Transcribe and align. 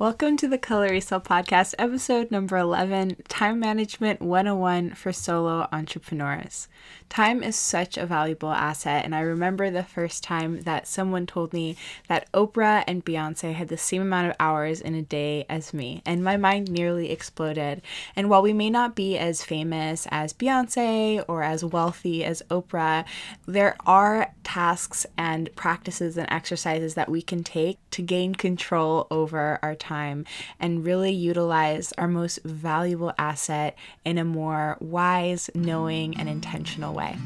Welcome 0.00 0.38
to 0.38 0.48
the 0.48 0.56
Color 0.56 0.92
Resale 0.92 1.20
Podcast, 1.20 1.74
episode 1.78 2.30
number 2.30 2.56
11 2.56 3.16
Time 3.28 3.60
Management 3.60 4.22
101 4.22 4.94
for 4.94 5.12
Solo 5.12 5.68
Entrepreneurs. 5.72 6.68
Time 7.10 7.42
is 7.42 7.54
such 7.54 7.98
a 7.98 8.06
valuable 8.06 8.50
asset, 8.50 9.04
and 9.04 9.14
I 9.14 9.20
remember 9.20 9.68
the 9.68 9.82
first 9.82 10.24
time 10.24 10.62
that 10.62 10.86
someone 10.86 11.26
told 11.26 11.52
me 11.52 11.76
that 12.08 12.32
Oprah 12.32 12.82
and 12.86 13.04
Beyonce 13.04 13.52
had 13.52 13.68
the 13.68 13.76
same 13.76 14.00
amount 14.00 14.28
of 14.30 14.36
hours 14.40 14.80
in 14.80 14.94
a 14.94 15.02
day 15.02 15.44
as 15.50 15.74
me, 15.74 16.00
and 16.06 16.24
my 16.24 16.38
mind 16.38 16.70
nearly 16.70 17.10
exploded. 17.10 17.82
And 18.16 18.30
while 18.30 18.40
we 18.40 18.54
may 18.54 18.70
not 18.70 18.96
be 18.96 19.18
as 19.18 19.44
famous 19.44 20.08
as 20.10 20.32
Beyonce 20.32 21.22
or 21.28 21.42
as 21.42 21.62
wealthy 21.62 22.24
as 22.24 22.42
Oprah, 22.50 23.04
there 23.44 23.76
are 23.84 24.32
tasks 24.44 25.04
and 25.18 25.54
practices 25.56 26.16
and 26.16 26.26
exercises 26.32 26.94
that 26.94 27.10
we 27.10 27.20
can 27.20 27.44
take 27.44 27.78
to 27.90 28.00
gain 28.00 28.34
control 28.34 29.06
over 29.10 29.58
our 29.62 29.74
time 29.74 29.89
and 29.90 30.84
really 30.84 31.12
utilize 31.12 31.92
our 31.98 32.08
most 32.08 32.38
valuable 32.44 33.12
asset 33.18 33.76
in 34.04 34.18
a 34.18 34.24
more 34.24 34.76
wise, 34.80 35.50
knowing, 35.54 36.16
and 36.16 36.28
intentional 36.28 36.94
way. 36.94 37.16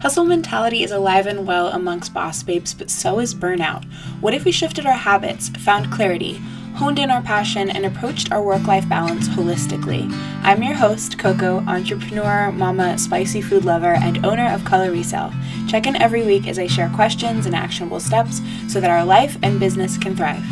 Hustle 0.00 0.26
mentality 0.26 0.82
is 0.82 0.90
alive 0.90 1.26
and 1.26 1.46
well 1.46 1.68
amongst 1.68 2.12
boss 2.12 2.42
babes, 2.42 2.74
but 2.74 2.90
so 2.90 3.18
is 3.18 3.34
burnout. 3.34 3.84
What 4.20 4.34
if 4.34 4.44
we 4.44 4.52
shifted 4.52 4.84
our 4.84 4.92
habits, 4.92 5.48
found 5.48 5.90
clarity, 5.90 6.34
honed 6.74 6.98
in 6.98 7.10
our 7.10 7.22
passion, 7.22 7.70
and 7.70 7.86
approached 7.86 8.30
our 8.30 8.42
work 8.42 8.66
life 8.66 8.86
balance 8.88 9.26
holistically? 9.26 10.12
I'm 10.42 10.62
your 10.62 10.74
host, 10.74 11.18
Coco, 11.18 11.60
entrepreneur, 11.66 12.52
mama, 12.52 12.98
spicy 12.98 13.40
food 13.40 13.64
lover, 13.64 13.94
and 13.94 14.24
owner 14.24 14.52
of 14.52 14.66
Color 14.66 14.90
Resale. 14.90 15.32
Check 15.66 15.86
in 15.86 15.96
every 15.96 16.22
week 16.22 16.46
as 16.46 16.58
I 16.58 16.66
share 16.66 16.90
questions 16.90 17.46
and 17.46 17.54
actionable 17.54 18.00
steps 18.00 18.42
so 18.68 18.80
that 18.80 18.90
our 18.90 19.04
life 19.04 19.38
and 19.42 19.58
business 19.58 19.96
can 19.96 20.14
thrive. 20.14 20.44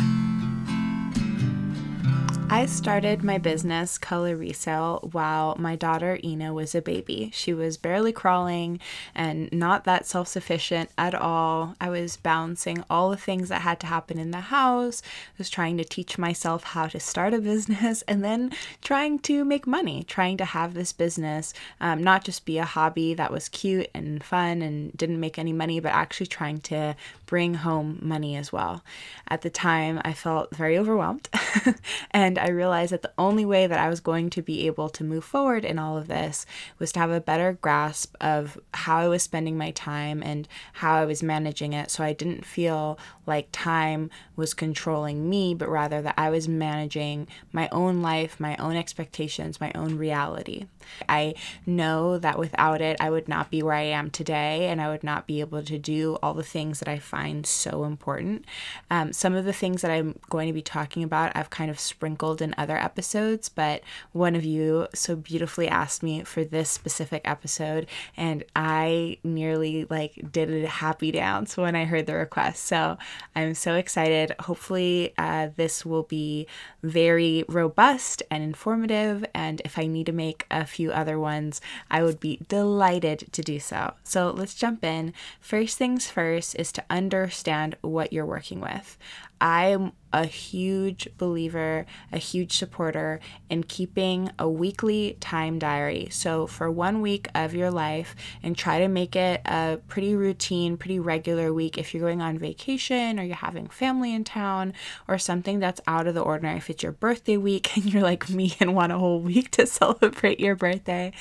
I 2.55 2.67
started 2.67 3.21
my 3.21 3.37
business, 3.37 3.97
Color 3.97 4.37
Resale, 4.37 5.09
while 5.11 5.57
my 5.59 5.75
daughter 5.75 6.17
Ina 6.23 6.53
was 6.53 6.73
a 6.73 6.81
baby. 6.81 7.29
She 7.33 7.53
was 7.53 7.75
barely 7.75 8.13
crawling 8.13 8.79
and 9.13 9.51
not 9.51 9.83
that 9.83 10.05
self 10.05 10.29
sufficient 10.29 10.89
at 10.97 11.13
all. 11.13 11.75
I 11.81 11.89
was 11.89 12.15
balancing 12.15 12.81
all 12.89 13.09
the 13.09 13.17
things 13.17 13.49
that 13.49 13.63
had 13.63 13.81
to 13.81 13.87
happen 13.87 14.17
in 14.17 14.31
the 14.31 14.39
house, 14.39 15.01
I 15.03 15.35
was 15.37 15.49
trying 15.49 15.75
to 15.79 15.83
teach 15.83 16.17
myself 16.17 16.63
how 16.63 16.87
to 16.87 16.97
start 16.97 17.33
a 17.33 17.39
business, 17.39 18.03
and 18.07 18.23
then 18.23 18.53
trying 18.81 19.19
to 19.19 19.43
make 19.43 19.67
money, 19.67 20.05
trying 20.05 20.37
to 20.37 20.45
have 20.45 20.75
this 20.75 20.93
business 20.93 21.53
um, 21.81 22.01
not 22.01 22.23
just 22.23 22.45
be 22.45 22.57
a 22.57 22.63
hobby 22.63 23.13
that 23.15 23.33
was 23.33 23.49
cute 23.49 23.89
and 23.93 24.23
fun 24.23 24.61
and 24.61 24.95
didn't 24.95 25.19
make 25.19 25.37
any 25.37 25.51
money, 25.51 25.81
but 25.81 25.91
actually 25.91 26.27
trying 26.27 26.59
to 26.59 26.95
bring 27.25 27.55
home 27.55 27.99
money 28.01 28.37
as 28.37 28.53
well. 28.53 28.81
At 29.27 29.41
the 29.41 29.49
time, 29.49 29.99
I 30.05 30.13
felt 30.13 30.55
very 30.55 30.77
overwhelmed 30.77 31.27
and 32.11 32.39
I 32.45 32.49
realized 32.49 32.91
that 32.91 33.01
the 33.01 33.11
only 33.17 33.43
way 33.43 33.65
that 33.65 33.79
I 33.79 33.89
was 33.89 33.99
going 33.99 34.29
to 34.29 34.41
be 34.43 34.67
able 34.67 34.87
to 34.89 35.03
move 35.03 35.23
forward 35.23 35.65
in 35.65 35.79
all 35.79 35.97
of 35.97 36.07
this 36.07 36.45
was 36.77 36.91
to 36.91 36.99
have 36.99 37.09
a 37.09 37.19
better 37.19 37.53
grasp 37.53 38.15
of 38.21 38.59
how 38.71 38.97
I 38.97 39.07
was 39.07 39.23
spending 39.23 39.57
my 39.57 39.71
time 39.71 40.21
and 40.21 40.47
how 40.73 40.93
I 40.93 41.05
was 41.05 41.23
managing 41.23 41.73
it 41.73 41.89
so 41.89 42.03
I 42.03 42.13
didn't 42.13 42.45
feel 42.45 42.99
like 43.25 43.47
time 43.51 44.11
was 44.35 44.53
controlling 44.53 45.27
me, 45.27 45.55
but 45.55 45.69
rather 45.69 46.03
that 46.03 46.13
I 46.19 46.29
was 46.29 46.47
managing 46.47 47.27
my 47.51 47.67
own 47.71 48.03
life, 48.03 48.39
my 48.39 48.55
own 48.57 48.75
expectations, 48.75 49.59
my 49.59 49.71
own 49.73 49.97
reality. 49.97 50.67
I 51.09 51.33
know 51.65 52.19
that 52.19 52.37
without 52.37 52.79
it, 52.79 52.97
I 52.99 53.09
would 53.09 53.27
not 53.27 53.49
be 53.49 53.63
where 53.63 53.73
I 53.73 53.81
am 53.81 54.11
today 54.11 54.67
and 54.67 54.79
I 54.79 54.89
would 54.89 55.03
not 55.03 55.25
be 55.25 55.39
able 55.39 55.63
to 55.63 55.79
do 55.79 56.19
all 56.21 56.35
the 56.35 56.43
things 56.43 56.77
that 56.77 56.87
I 56.87 56.99
find 56.99 57.47
so 57.47 57.85
important. 57.85 58.45
Um, 58.91 59.13
some 59.13 59.33
of 59.33 59.45
the 59.45 59.53
things 59.53 59.81
that 59.81 59.89
I'm 59.89 60.19
going 60.29 60.45
to 60.45 60.53
be 60.53 60.61
talking 60.61 61.01
about, 61.01 61.31
I've 61.35 61.49
kind 61.49 61.71
of 61.71 61.79
sprinkled 61.79 62.24
in 62.33 62.55
other 62.57 62.77
episodes, 62.77 63.49
but 63.49 63.81
one 64.11 64.35
of 64.35 64.43
you 64.43 64.87
so 64.93 65.15
beautifully 65.15 65.67
asked 65.67 66.03
me 66.03 66.23
for 66.23 66.43
this 66.43 66.69
specific 66.69 67.21
episode, 67.25 67.87
and 68.17 68.43
I 68.55 69.17
nearly 69.23 69.85
like 69.89 70.31
did 70.31 70.49
a 70.63 70.67
happy 70.67 71.11
dance 71.11 71.57
when 71.57 71.75
I 71.75 71.85
heard 71.85 72.05
the 72.05 72.15
request. 72.15 72.65
So 72.65 72.97
I'm 73.35 73.53
so 73.53 73.75
excited. 73.75 74.33
Hopefully, 74.39 75.13
uh, 75.17 75.49
this 75.55 75.85
will 75.85 76.03
be 76.03 76.47
very 76.83 77.43
robust 77.47 78.23
and 78.31 78.43
informative. 78.43 79.25
And 79.33 79.61
if 79.65 79.77
I 79.77 79.87
need 79.87 80.05
to 80.07 80.11
make 80.11 80.45
a 80.49 80.65
few 80.65 80.91
other 80.91 81.19
ones, 81.19 81.61
I 81.89 82.03
would 82.03 82.19
be 82.19 82.41
delighted 82.47 83.31
to 83.31 83.41
do 83.41 83.59
so. 83.59 83.93
So 84.03 84.31
let's 84.31 84.55
jump 84.55 84.83
in. 84.83 85.13
First 85.39 85.77
things 85.77 86.09
first 86.09 86.55
is 86.55 86.71
to 86.73 86.83
understand 86.89 87.75
what 87.81 88.13
you're 88.13 88.25
working 88.25 88.59
with. 88.59 88.97
I'm 89.41 89.91
a 90.15 90.25
huge 90.25 91.09
believer, 91.17 91.85
a 92.09 92.17
huge 92.17 92.57
supporter 92.57 93.19
in 93.49 93.63
keeping 93.63 94.31
a 94.39 94.47
weekly 94.47 95.17
time 95.19 95.59
diary. 95.59 96.07
So, 96.09 96.47
for 96.47 96.71
one 96.71 97.01
week 97.01 97.27
of 97.35 97.53
your 97.53 97.69
life, 97.69 98.15
and 98.41 98.57
try 98.57 98.79
to 98.79 98.87
make 98.87 99.17
it 99.17 99.41
a 99.43 99.79
pretty 99.89 100.15
routine, 100.15 100.77
pretty 100.77 100.99
regular 100.99 101.53
week. 101.53 101.77
If 101.77 101.93
you're 101.93 102.01
going 102.01 102.21
on 102.21 102.37
vacation 102.37 103.19
or 103.19 103.23
you're 103.23 103.35
having 103.35 103.67
family 103.67 104.13
in 104.13 104.23
town 104.23 104.71
or 105.05 105.17
something 105.17 105.59
that's 105.59 105.81
out 105.85 106.07
of 106.07 106.15
the 106.15 106.21
ordinary, 106.21 106.57
if 106.57 106.69
it's 106.69 106.81
your 106.81 106.93
birthday 106.93 107.35
week 107.35 107.75
and 107.75 107.93
you're 107.93 108.01
like 108.01 108.29
me 108.29 108.55
and 108.61 108.73
want 108.73 108.93
a 108.93 108.97
whole 108.97 109.19
week 109.19 109.51
to 109.51 109.67
celebrate 109.67 110.39
your 110.39 110.55
birthday, 110.55 111.11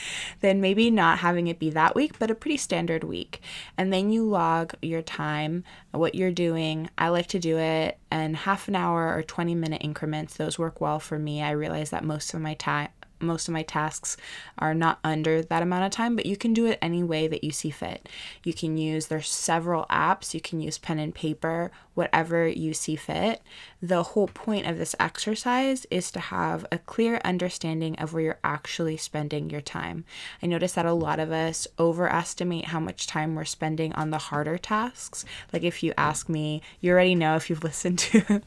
then 0.41 0.61
maybe 0.61 0.89
not 0.89 1.19
having 1.19 1.49
it 1.49 1.59
be 1.59 1.71
that 1.71 1.97
week, 1.97 2.17
but 2.21 2.31
a 2.31 2.35
pretty 2.35 2.59
standard 2.59 3.03
week. 3.03 3.41
And 3.77 3.93
then 3.93 4.11
you 4.11 4.25
log 4.25 4.75
your 4.83 5.03
time, 5.03 5.65
what 5.91 6.15
you're 6.15 6.31
doing. 6.31 6.91
I 6.97 7.09
like 7.09 7.27
to 7.29 7.41
do 7.41 7.59
it 7.59 7.99
in 8.13 8.35
half 8.35 8.69
an 8.69 8.77
hour 8.77 8.84
or 8.93 9.23
20 9.23 9.55
minute 9.55 9.83
increments. 9.85 10.37
Those 10.37 10.59
work 10.59 10.81
well 10.81 11.01
for 11.01 11.19
me. 11.19 11.43
I 11.43 11.51
realize 11.51 11.91
that 11.91 12.05
most 12.05 12.35
of 12.35 12.41
my 12.41 12.55
time 12.55 12.89
most 13.21 13.49
of 13.49 13.55
my 13.55 13.63
tasks 13.63 14.17
are 14.59 14.75
not 14.75 14.99
under 15.03 15.43
that 15.43 15.63
amount 15.63 15.85
of 15.85 15.91
time, 15.91 16.17
but 16.17 16.27
you 16.27 16.37
can 16.37 16.53
do 16.53 16.67
it 16.67 16.79
any 16.81 17.03
way 17.03 17.27
that 17.27 17.43
you 17.43 17.51
see 17.51 17.71
fit. 17.71 18.09
You 18.43 18.53
can 18.53 18.77
use, 18.77 19.07
there's 19.07 19.29
several 19.29 19.87
apps, 19.91 20.35
you 20.35 20.41
can 20.41 20.61
use 20.61 20.79
pen 20.79 20.99
and 20.99 21.15
paper, 21.15 21.71
whatever 21.95 22.47
you 22.47 22.75
see 22.75 22.97
fit. 22.97 23.41
The 23.81 24.03
whole 24.03 24.29
point 24.29 24.67
of 24.67 24.79
this 24.79 24.95
exercise 24.99 25.87
is 25.91 26.11
to 26.13 26.21
have 26.21 26.67
a 26.71 26.79
clear 26.79 27.21
understanding 27.25 27.97
of 27.97 28.13
where 28.13 28.23
you're 28.23 28.39
actually 28.43 28.97
spending 28.97 29.51
your 29.51 29.61
time. 29.61 30.05
I 30.43 30.47
notice 30.47 30.73
that 30.73 30.87
a 30.87 30.93
lot 30.93 31.21
of 31.21 31.31
us 31.33 31.67
overestimate 31.79 32.67
how 32.67 32.81
much 32.81 33.07
time 33.07 33.35
we're 33.35 33.45
spending 33.45 33.93
on 33.95 34.11
the 34.11 34.19
harder 34.19 34.59
tasks. 34.59 35.25
Like 35.53 35.63
if 35.63 35.83
you 35.83 35.93
ask 35.97 36.29
me, 36.29 36.63
you 36.81 36.93
already 36.93 37.15
know 37.15 37.37
if 37.37 37.49
you've 37.49 37.65
listened 37.65 37.99
to 38.01 38.43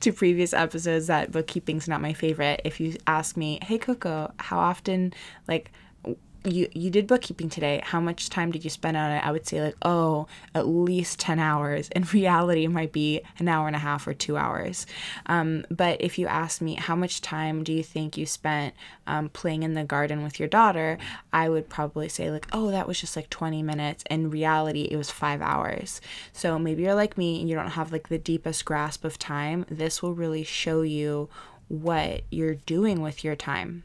to 0.00 0.12
previous 0.12 0.52
episodes 0.52 1.06
that 1.06 1.32
bookkeeping's 1.32 1.88
not 1.88 2.00
my 2.00 2.12
favorite. 2.12 2.60
If 2.64 2.80
you 2.80 2.96
ask 3.06 3.36
me, 3.36 3.58
"Hey 3.62 3.78
Coco, 3.78 4.32
how 4.38 4.58
often 4.58 5.12
like 5.48 5.72
you 6.44 6.68
you 6.72 6.90
did 6.90 7.06
bookkeeping 7.06 7.50
today. 7.50 7.82
How 7.84 8.00
much 8.00 8.30
time 8.30 8.50
did 8.50 8.64
you 8.64 8.70
spend 8.70 8.96
on 8.96 9.10
it? 9.10 9.24
I 9.24 9.30
would 9.30 9.46
say 9.46 9.60
like 9.60 9.76
oh 9.82 10.26
at 10.54 10.66
least 10.66 11.18
10 11.20 11.38
hours. 11.38 11.88
In 11.90 12.02
reality 12.12 12.64
it 12.64 12.70
might 12.70 12.92
be 12.92 13.20
an 13.38 13.48
hour 13.48 13.66
and 13.66 13.76
a 13.76 13.80
half 13.80 14.06
or 14.06 14.14
two 14.14 14.36
hours. 14.36 14.86
Um, 15.26 15.64
but 15.70 16.00
if 16.00 16.18
you 16.18 16.26
ask 16.26 16.60
me 16.60 16.74
how 16.74 16.96
much 16.96 17.20
time 17.20 17.62
do 17.64 17.72
you 17.72 17.82
think 17.82 18.16
you 18.16 18.26
spent 18.26 18.74
um, 19.06 19.28
playing 19.28 19.62
in 19.62 19.74
the 19.74 19.84
garden 19.84 20.22
with 20.22 20.38
your 20.38 20.48
daughter? 20.48 20.98
I 21.32 21.48
would 21.48 21.68
probably 21.68 22.08
say 22.08 22.30
like 22.30 22.46
oh 22.52 22.70
that 22.70 22.88
was 22.88 23.00
just 23.00 23.16
like 23.16 23.30
20 23.30 23.62
minutes. 23.62 24.04
In 24.10 24.30
reality 24.30 24.82
it 24.82 24.96
was 24.96 25.10
five 25.10 25.42
hours. 25.42 26.00
So 26.32 26.58
maybe 26.58 26.82
you're 26.82 26.94
like 26.94 27.18
me 27.18 27.40
and 27.40 27.48
you 27.48 27.54
don't 27.54 27.70
have 27.70 27.92
like 27.92 28.08
the 28.08 28.18
deepest 28.18 28.64
grasp 28.64 29.04
of 29.04 29.18
time. 29.18 29.66
This 29.68 30.02
will 30.02 30.14
really 30.14 30.44
show 30.44 30.82
you 30.82 31.28
what 31.68 32.22
you're 32.30 32.54
doing 32.54 33.00
with 33.00 33.22
your 33.22 33.36
time 33.36 33.84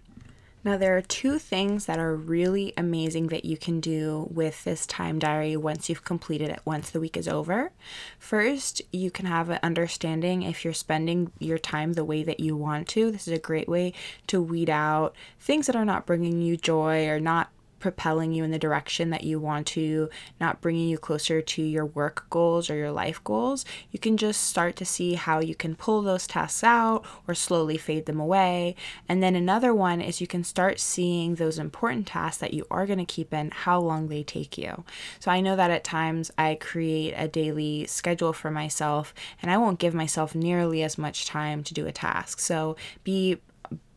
now, 0.65 0.77
there 0.77 0.97
are 0.97 1.01
two 1.01 1.37
things 1.37 1.85
that 1.85 1.99
are 1.99 2.15
really 2.15 2.73
amazing 2.75 3.27
that 3.27 3.45
you 3.45 3.55
can 3.55 3.79
do 3.79 4.27
with 4.31 4.63
this 4.63 4.87
time 4.87 5.19
diary 5.19 5.55
once 5.55 5.89
you've 5.89 6.03
completed 6.03 6.49
it, 6.49 6.59
once 6.65 6.89
the 6.89 6.99
week 6.99 7.15
is 7.15 7.27
over. 7.27 7.71
First, 8.17 8.81
you 8.91 9.11
can 9.11 9.27
have 9.27 9.51
an 9.51 9.59
understanding 9.61 10.41
if 10.41 10.65
you're 10.65 10.73
spending 10.73 11.31
your 11.37 11.59
time 11.59 11.93
the 11.93 12.03
way 12.03 12.23
that 12.23 12.39
you 12.39 12.57
want 12.57 12.87
to. 12.89 13.11
This 13.11 13.27
is 13.27 13.33
a 13.33 13.39
great 13.39 13.69
way 13.69 13.93
to 14.25 14.41
weed 14.41 14.71
out 14.71 15.15
things 15.39 15.67
that 15.67 15.75
are 15.75 15.85
not 15.85 16.07
bringing 16.07 16.41
you 16.41 16.57
joy 16.57 17.07
or 17.09 17.19
not 17.19 17.51
propelling 17.79 18.33
you 18.33 18.43
in 18.43 18.51
the 18.51 18.59
direction 18.59 19.09
that 19.09 19.23
you 19.23 19.39
want 19.39 19.67
to, 19.67 20.09
not 20.39 20.61
bringing 20.61 20.87
you 20.87 20.97
closer 20.97 21.41
to 21.41 21.61
your 21.61 21.85
work 21.85 22.25
goals 22.29 22.69
or 22.69 22.75
your 22.75 22.91
life 22.91 23.23
goals, 23.23 23.65
you 23.91 23.99
can 23.99 24.17
just 24.17 24.41
start 24.41 24.75
to 24.77 24.85
see 24.85 25.13
how 25.13 25.39
you 25.39 25.55
can 25.55 25.75
pull 25.75 26.01
those 26.01 26.27
tasks 26.27 26.63
out 26.63 27.05
or 27.27 27.33
slowly 27.33 27.77
fade 27.77 28.05
them 28.05 28.19
away. 28.19 28.75
And 29.07 29.21
then 29.21 29.35
another 29.35 29.73
one 29.73 30.01
is 30.01 30.21
you 30.21 30.27
can 30.27 30.43
start 30.43 30.79
seeing 30.79 31.35
those 31.35 31.59
important 31.59 32.07
tasks 32.07 32.39
that 32.39 32.53
you 32.53 32.65
are 32.71 32.85
going 32.85 32.99
to 32.99 33.05
keep 33.05 33.33
in, 33.33 33.51
how 33.51 33.79
long 33.79 34.07
they 34.07 34.23
take 34.23 34.57
you. 34.57 34.83
So 35.19 35.31
I 35.31 35.41
know 35.41 35.55
that 35.55 35.71
at 35.71 35.83
times 35.83 36.31
I 36.37 36.55
create 36.55 37.13
a 37.15 37.27
daily 37.27 37.85
schedule 37.87 38.33
for 38.33 38.51
myself 38.51 39.13
and 39.41 39.51
I 39.51 39.57
won't 39.57 39.79
give 39.79 39.93
myself 39.93 40.35
nearly 40.35 40.83
as 40.83 40.97
much 40.97 41.25
time 41.25 41.63
to 41.63 41.73
do 41.73 41.87
a 41.87 41.91
task. 41.91 42.39
So 42.39 42.75
be 43.03 43.37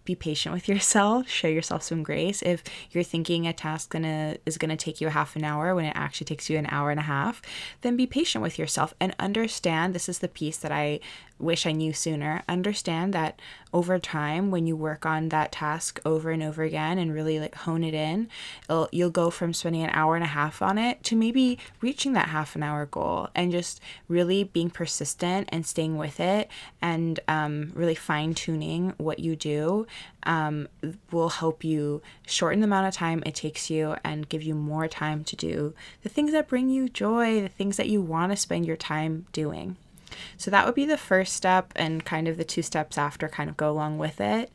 be 0.08 0.14
patient 0.14 0.55
with 0.55 0.69
yourself 0.69 1.28
show 1.28 1.49
yourself 1.49 1.82
some 1.82 2.02
grace 2.02 2.40
if 2.40 2.64
you're 2.90 3.05
thinking 3.05 3.46
a 3.46 3.52
task 3.52 3.90
gonna 3.90 4.38
is 4.46 4.56
gonna 4.56 4.75
take 4.75 5.02
you 5.02 5.08
a 5.08 5.10
half 5.10 5.37
an 5.37 5.44
hour 5.44 5.75
when 5.75 5.84
it 5.84 5.93
actually 5.94 6.25
takes 6.25 6.49
you 6.49 6.56
an 6.56 6.66
hour 6.70 6.90
and 6.90 6.99
a 6.99 7.02
half 7.02 7.43
then 7.82 7.94
be 7.94 8.06
patient 8.06 8.43
with 8.43 8.58
yourself 8.58 8.94
and 8.99 9.14
understand 9.19 9.94
this 9.94 10.08
is 10.08 10.20
the 10.20 10.28
piece 10.28 10.56
that 10.56 10.72
i 10.72 10.99
wish 11.38 11.66
I 11.66 11.72
knew 11.72 11.93
sooner. 11.93 12.43
Understand 12.49 13.14
that 13.14 13.40
over 13.72 13.99
time, 13.99 14.50
when 14.50 14.66
you 14.66 14.76
work 14.76 15.06
on 15.06 15.28
that 15.28 15.52
task 15.52 16.00
over 16.05 16.31
and 16.31 16.43
over 16.43 16.62
again 16.62 16.99
and 16.99 17.12
really 17.12 17.38
like 17.38 17.55
hone 17.55 17.84
it 17.84 17.94
in, 17.94 18.28
you'll 18.90 19.10
go 19.10 19.31
from 19.31 19.52
spending 19.52 19.82
an 19.82 19.90
hour 19.93 20.14
and 20.14 20.25
a 20.25 20.28
half 20.28 20.62
on 20.62 20.78
it 20.78 21.02
to 21.05 21.16
maybe 21.16 21.58
reaching 21.81 22.14
that 22.14 22.28
half 22.28 22.56
an 22.56 22.62
hour 22.62 22.87
goal 22.87 23.28
and 23.34 23.52
just 23.52 23.81
really 24.08 24.44
being 24.44 24.70
persistent 24.70 25.49
and 25.52 25.66
staying 25.66 25.96
with 25.96 26.19
it 26.19 26.49
and 26.81 27.20
um, 27.28 27.72
really 27.75 27.94
fine 27.94 28.34
tuning 28.34 28.94
what 28.96 29.19
you 29.19 29.37
do 29.37 29.87
um, 30.24 30.68
will 31.10 31.28
help 31.30 31.64
you 31.64 32.02
shorten 32.26 32.60
the 32.60 32.64
amount 32.66 32.86
of 32.86 32.94
time 32.94 33.22
it 33.24 33.34
takes 33.34 33.70
you 33.70 33.96
and 34.04 34.28
give 34.28 34.42
you 34.42 34.54
more 34.54 34.88
time 34.88 35.24
to 35.24 35.36
do 35.36 35.74
the 36.02 36.08
things 36.08 36.32
that 36.32 36.48
bring 36.48 36.68
you 36.68 36.88
joy, 36.88 37.40
the 37.40 37.48
things 37.48 37.76
that 37.76 37.88
you 37.88 38.00
want 38.00 38.32
to 38.32 38.36
spend 38.36 38.66
your 38.66 38.76
time 38.76 39.26
doing. 39.32 39.76
So 40.36 40.50
that 40.50 40.66
would 40.66 40.74
be 40.74 40.84
the 40.84 40.96
first 40.96 41.34
step, 41.34 41.72
and 41.76 42.04
kind 42.04 42.28
of 42.28 42.36
the 42.36 42.44
two 42.44 42.62
steps 42.62 42.98
after 42.98 43.28
kind 43.28 43.50
of 43.50 43.56
go 43.56 43.70
along 43.70 43.98
with 43.98 44.20
it. 44.20 44.50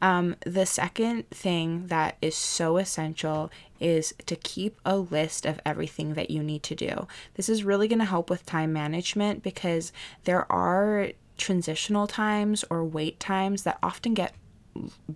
Um, 0.00 0.36
the 0.44 0.66
second 0.66 1.28
thing 1.30 1.86
that 1.88 2.16
is 2.20 2.34
so 2.34 2.76
essential 2.76 3.50
is 3.80 4.14
to 4.26 4.36
keep 4.36 4.80
a 4.84 4.96
list 4.96 5.46
of 5.46 5.60
everything 5.64 6.14
that 6.14 6.30
you 6.30 6.42
need 6.42 6.62
to 6.64 6.74
do. 6.74 7.06
This 7.34 7.48
is 7.48 7.64
really 7.64 7.88
going 7.88 8.00
to 8.00 8.04
help 8.04 8.28
with 8.30 8.46
time 8.46 8.72
management 8.72 9.42
because 9.42 9.92
there 10.24 10.50
are 10.50 11.10
transitional 11.36 12.06
times 12.06 12.64
or 12.68 12.84
wait 12.84 13.20
times 13.20 13.62
that 13.62 13.78
often 13.82 14.14
get 14.14 14.34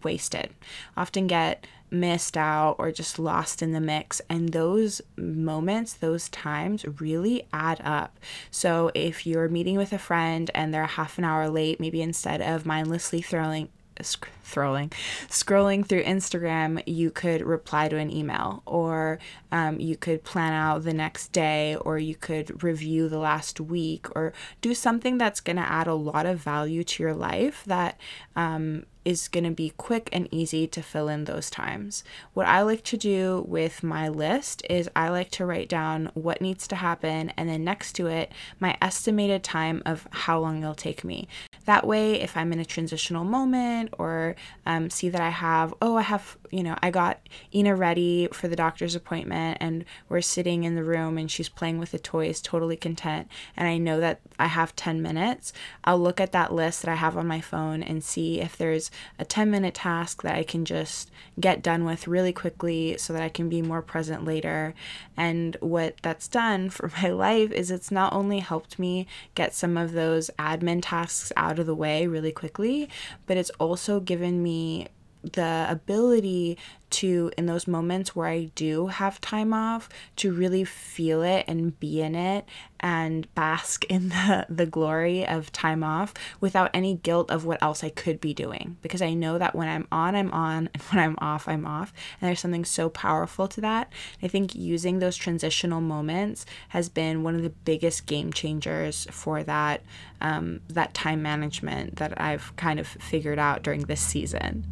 wasted, 0.03 0.51
often 0.97 1.27
get 1.27 1.67
missed 1.91 2.37
out 2.39 2.77
or 2.79 2.91
just 2.91 3.19
lost 3.19 3.63
in 3.63 3.73
the 3.73 3.81
mix. 3.81 4.21
And 4.29 4.49
those 4.49 5.03
moments, 5.17 5.93
those 5.93 6.29
times 6.31 6.85
really 7.01 7.47
add 7.53 7.81
up. 7.85 8.19
So 8.51 8.91
if 8.95 9.27
you're 9.27 9.49
meeting 9.49 9.77
with 9.77 9.93
a 9.93 9.99
friend 9.99 10.51
and 10.55 10.73
they're 10.73 10.87
half 10.87 11.19
an 11.19 11.25
hour 11.25 11.49
late, 11.49 11.79
maybe 11.81 12.01
instead 12.01 12.41
of 12.41 12.65
mindlessly 12.65 13.21
throwing 13.21 13.69
scrolling 14.01 14.93
scrolling 15.29 15.85
through 15.85 16.03
instagram 16.05 16.83
you 16.87 17.11
could 17.11 17.43
reply 17.43 17.89
to 17.89 17.97
an 17.97 18.11
email 18.11 18.63
or 18.67 19.19
um, 19.51 19.79
you 19.81 19.97
could 19.97 20.25
plan 20.25 20.53
out 20.53 20.83
the 20.85 20.95
next 20.95 21.33
day 21.33 21.77
or 21.77 21.99
you 21.99 22.15
could 22.15 22.63
review 22.63 23.09
the 23.09 23.19
last 23.19 23.61
week 23.61 24.07
or 24.17 24.33
do 24.61 24.75
something 24.75 25.19
that's 25.19 25.41
going 25.41 25.57
to 25.57 25.63
add 25.63 25.87
a 25.87 25.95
lot 25.95 26.27
of 26.27 26.39
value 26.39 26.83
to 26.83 27.03
your 27.03 27.15
life 27.15 27.63
that 27.67 27.99
um, 28.35 28.85
is 29.05 29.29
going 29.29 29.45
to 29.45 29.51
be 29.51 29.73
quick 29.77 30.09
and 30.13 30.29
easy 30.31 30.67
to 30.67 30.83
fill 30.83 31.09
in 31.09 31.25
those 31.25 31.51
times. 31.51 32.05
What 32.35 32.47
I 32.47 32.63
like 32.63 32.85
to 32.85 32.97
do 32.97 33.45
with 33.49 33.83
my 33.83 34.09
list 34.09 34.63
is 34.71 34.89
I 34.95 35.09
like 35.09 35.31
to 35.33 35.47
write 35.47 35.69
down 35.69 36.11
what 36.15 36.41
needs 36.41 36.69
to 36.69 36.77
happen 36.77 37.31
and 37.37 37.49
then 37.49 37.65
next 37.65 37.95
to 37.95 38.07
it, 38.07 38.33
my 38.61 38.77
estimated 38.81 39.43
time 39.43 39.83
of 39.85 40.07
how 40.11 40.39
long 40.39 40.63
it'll 40.63 40.75
take 40.75 41.05
me. 41.05 41.29
That 41.65 41.87
way, 41.87 42.21
if 42.21 42.37
I'm 42.37 42.53
in 42.53 42.59
a 42.59 42.65
transitional 42.65 43.25
moment 43.25 43.95
or 43.99 44.37
um, 44.67 44.91
see 44.91 45.09
that 45.09 45.21
I 45.21 45.31
have, 45.31 45.75
oh, 45.81 45.97
I 45.97 46.03
have, 46.03 46.37
you 46.53 46.63
know, 46.63 46.77
I 46.83 46.91
got 46.91 47.19
Ina 47.55 47.75
ready 47.75 48.29
for 48.31 48.47
the 48.47 48.55
doctor's 48.55 48.95
appointment 48.95 49.57
and 49.61 49.87
we're 50.11 50.21
sitting 50.21 50.65
in 50.65 50.75
the 50.75 50.85
room 50.85 51.17
and 51.17 51.31
she's 51.31 51.49
playing 51.49 51.79
with 51.79 51.93
the 51.93 51.99
toys, 51.99 52.43
totally 52.43 52.77
content, 52.77 53.27
and 53.57 53.67
I 53.67 53.79
know 53.79 53.99
that 54.01 54.21
I 54.39 54.47
have 54.47 54.77
10 54.77 55.01
minutes, 55.01 55.55
I'll 55.85 55.99
look 55.99 56.21
at 56.21 56.33
that 56.33 56.53
list 56.53 56.83
that 56.83 56.91
I 56.91 56.97
have 56.97 57.17
on 57.17 57.27
my 57.27 57.41
phone 57.41 57.83
and 57.83 58.05
see 58.05 58.41
if 58.41 58.57
there's 58.57 58.91
a 59.19 59.25
10 59.25 59.51
minute 59.51 59.75
task 59.75 60.23
that 60.23 60.35
I 60.35 60.43
can 60.43 60.67
just 60.67 61.11
get 61.41 61.63
done 61.63 61.87
with 61.87 62.07
really 62.07 62.35
quickly 62.35 62.99
so 62.99 63.15
that 63.15 63.23
I 63.23 63.31
can 63.31 63.49
be 63.49 63.63
more 63.63 63.81
present 63.81 64.27
later. 64.27 64.75
And 65.17 65.57
what 65.61 65.97
that's 66.03 66.29
done 66.29 66.69
for 66.69 66.93
my 67.03 67.09
life 67.09 67.51
is 67.51 67.71
it's 67.71 67.91
not 67.91 68.13
only 68.13 68.41
helped 68.41 68.79
me 68.79 69.07
get 69.35 69.55
some 69.55 69.79
of 69.79 69.93
those 69.93 70.31
admin 70.39 70.81
tasks 70.83 71.33
out 71.35 71.59
of 71.59 71.65
the 71.65 71.75
way 71.75 72.07
really 72.07 72.33
quickly, 72.33 72.91
but 73.27 73.39
it's 73.39 73.51
also 73.59 74.01
given 74.01 74.43
me 74.43 74.89
the 75.23 75.67
ability 75.71 76.59
to 76.93 77.31
in 77.37 77.47
those 77.47 77.67
moments 77.67 78.15
where 78.15 78.29
I 78.29 78.51
do 78.55 78.89
have 78.89 79.21
time 79.21 79.53
off 79.53 79.89
to 80.17 80.33
really 80.33 80.65
feel 80.65 81.23
it 81.23 81.45
and 81.49 81.79
be 81.79 82.01
in 82.01 82.15
it 82.15 82.47
and 82.81 83.33
bask 83.35 83.85
in 83.91 84.11
the 84.11 84.47
the 84.49 84.67
glory 84.67 85.27
of 85.27 85.53
time 85.53 85.83
off 85.83 86.15
without 86.41 86.71
any 86.75 86.95
guilt 86.95 87.31
of 87.31 87.45
what 87.45 87.63
else 87.63 87.83
I 87.83 87.89
could 87.89 88.21
be 88.21 88.35
doing 88.35 88.77
because 88.83 89.03
I 89.03 89.15
know 89.15 89.39
that 89.39 89.55
when 89.55 89.69
I'm 89.69 89.87
on 89.91 90.15
I'm 90.15 90.31
on 90.33 90.69
and 90.73 90.83
when 90.85 91.03
I'm 91.03 91.17
off 91.19 91.49
I'm 91.49 91.67
off 91.67 91.93
and 92.21 92.29
there's 92.29 92.41
something 92.41 92.65
so 92.65 92.89
powerful 92.89 93.49
to 93.49 93.61
that. 93.63 93.93
I 94.23 94.29
think 94.29 94.55
using 94.55 94.99
those 94.99 95.17
transitional 95.17 95.81
moments 95.81 96.47
has 96.69 96.89
been 96.89 97.23
one 97.23 97.35
of 97.35 97.43
the 97.43 97.51
biggest 97.51 98.07
game 98.07 98.33
changers 98.33 99.07
for 99.11 99.43
that 99.45 99.83
um, 100.21 100.61
that 100.69 100.95
time 100.95 101.23
management 101.23 101.97
that 101.97 102.19
I've 102.21 102.55
kind 102.57 102.79
of 102.79 102.87
figured 102.87 103.39
out 103.39 103.63
during 103.63 103.83
this 103.83 104.01
season. 104.01 104.67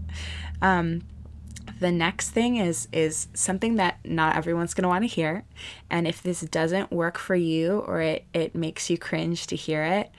Um, 0.63 1.03
the 1.81 1.91
next 1.91 2.31
thing 2.31 2.57
is 2.57 2.89
is 2.93 3.29
something 3.35 3.77
that 3.77 3.99
not 4.05 4.37
everyone's 4.37 4.75
going 4.75 4.83
to 4.83 4.89
want 4.89 5.03
to 5.03 5.09
hear. 5.09 5.45
And 5.91 6.07
if 6.07 6.23
this 6.23 6.41
doesn't 6.43 6.93
work 6.93 7.19
for 7.19 7.35
you 7.35 7.81
or 7.81 8.01
it, 8.01 8.25
it 8.33 8.55
makes 8.55 8.89
you 8.89 8.99
cringe 8.99 9.47
to 9.49 9.57
hear 9.57 9.85
it 9.85 10.11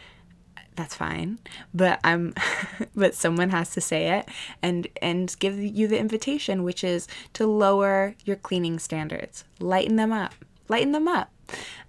that's 0.75 0.96
fine. 0.96 1.40
But 1.74 2.00
i'm 2.04 2.34
but 2.96 3.13
someone 3.16 3.50
has 3.50 3.72
to 3.72 3.81
say 3.81 4.18
it 4.18 4.30
and 4.62 4.88
and 5.02 5.36
give 5.40 5.60
you 5.60 5.88
the 5.88 6.00
invitation 6.00 6.63
which 6.63 6.84
is 6.84 7.08
to 7.34 7.46
lower 7.46 8.16
your 8.25 8.36
cleaning 8.36 8.80
standards. 8.80 9.44
Lighten 9.60 9.96
them 9.96 10.12
up. 10.12 10.34
Lighten 10.69 10.92
them 10.92 11.08
up. 11.08 11.31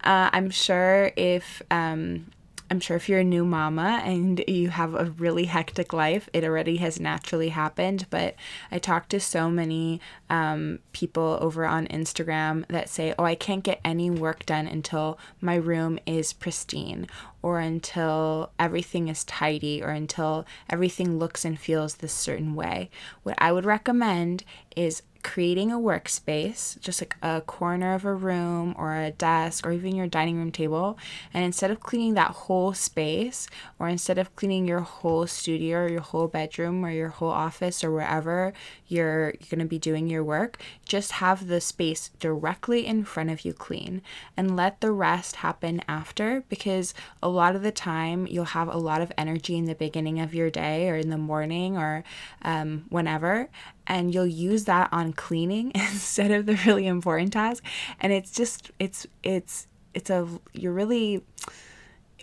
Uh, 0.03 0.29
i'm 0.33 0.51
sure 0.51 1.13
if 1.17 1.63
um, 1.71 2.27
I'm 2.73 2.81
sure 2.81 2.97
if 2.97 3.07
you're 3.07 3.19
a 3.19 3.25
new 3.25 3.45
mama 3.45 4.01
and 4.03 4.43
you 4.49 4.71
have 4.71 4.95
a 4.95 5.05
really 5.19 5.45
hectic 5.45 5.93
life, 5.93 6.31
it 6.33 6.43
already 6.43 6.79
has 6.79 6.99
naturally 6.99 7.51
happened. 7.51 8.07
But 8.09 8.35
I 8.71 8.79
talk 8.79 9.11
to 9.11 9.21
so 9.21 9.51
many 9.51 10.01
um, 10.31 10.79
people 10.93 11.37
over 11.43 11.67
on 11.67 11.87
Instagram 11.89 12.67
that 12.69 12.89
say, 12.89 13.15
Oh, 13.19 13.25
I 13.25 13.35
can't 13.35 13.63
get 13.63 13.83
any 13.85 14.09
work 14.09 14.47
done 14.47 14.67
until 14.67 15.19
my 15.39 15.57
room 15.57 15.99
is 16.07 16.33
pristine, 16.33 17.09
or 17.43 17.59
until 17.59 18.53
everything 18.59 19.09
is 19.09 19.23
tidy, 19.25 19.83
or 19.83 19.91
until 19.91 20.47
everything 20.71 21.19
looks 21.19 21.45
and 21.45 21.61
feels 21.61 21.97
this 21.97 22.15
certain 22.15 22.55
way. 22.55 22.89
What 23.23 23.35
I 23.37 23.53
would 23.53 23.67
recommend 23.67 24.45
is 24.75 25.03
creating 25.23 25.71
a 25.71 25.79
workspace, 25.79 26.79
just 26.81 27.01
like 27.01 27.17
a 27.23 27.41
corner 27.41 27.95
of 27.95 28.05
a 28.05 28.15
room 28.15 28.75
or 28.77 28.95
a 28.97 29.11
desk 29.11 29.67
or 29.67 29.73
even 29.73 29.95
your 29.95 30.07
dining 30.07 30.37
room 30.37 30.53
table, 30.53 30.99
and 31.33 31.45
instead 31.45 31.71
of 31.71 31.81
cleaning 31.81 32.15
that 32.15 32.31
whole 32.31 32.73
space 32.73 33.49
or 33.79 33.89
instead 33.89 34.19
of 34.19 34.35
cleaning 34.37 34.67
your 34.67 34.81
whole 34.81 35.27
studio 35.27 35.79
or 35.79 35.89
your 35.89 36.01
whole 36.01 36.29
bedroom 36.29 36.85
or 36.85 36.91
your 36.91 37.09
whole 37.09 37.31
office 37.31 37.85
or 37.85 37.91
wherever 37.91 38.52
you're, 38.88 39.31
you're 39.41 39.49
going 39.49 39.59
to 39.59 39.64
be 39.64 39.79
doing 39.79 40.09
your 40.09 40.25
work, 40.25 40.61
just 40.85 41.12
have 41.12 41.47
the 41.47 41.61
space 41.61 42.11
directly 42.19 42.87
in 42.87 43.05
front 43.05 43.31
of 43.31 43.45
you 43.45 43.52
clean 43.52 44.02
and 44.37 44.57
let 44.57 44.81
the 44.81 44.93
rest 44.93 45.37
happen 45.37 45.83
after 45.88 46.43
because 46.49 46.95
a 47.23 47.29
lot 47.29 47.55
of 47.55 47.62
the 47.62 47.73
time 47.73 48.26
you'll 48.26 48.45
have 48.45 48.69
a 48.69 48.76
lot 48.79 49.00
of 49.00 49.12
energy 49.17 49.57
in 49.57 49.64
the 49.67 49.75
beginning 49.75 50.21
of 50.21 50.35
your 50.35 50.50
day 50.50 50.88
or 50.88 50.97
in 50.97 51.11
the 51.11 51.19
morning 51.19 51.76
or 51.76 52.05
um, 52.43 52.85
whenever 52.88 53.49
and 53.87 54.15
you'll 54.15 54.27
use 54.27 54.65
that 54.65 54.89
on 54.93 55.12
cleaning 55.12 55.73
instead 55.75 56.31
of 56.31 56.47
the 56.47 56.59
really 56.67 56.87
important 56.87 57.33
task. 57.33 57.65
And 58.01 58.12
it's 58.12 58.33
just 58.33 58.71
it's 58.79 59.07
it's 59.23 59.67
it's 59.95 60.11
a 60.11 60.27
you're 60.53 60.73
really 60.73 61.23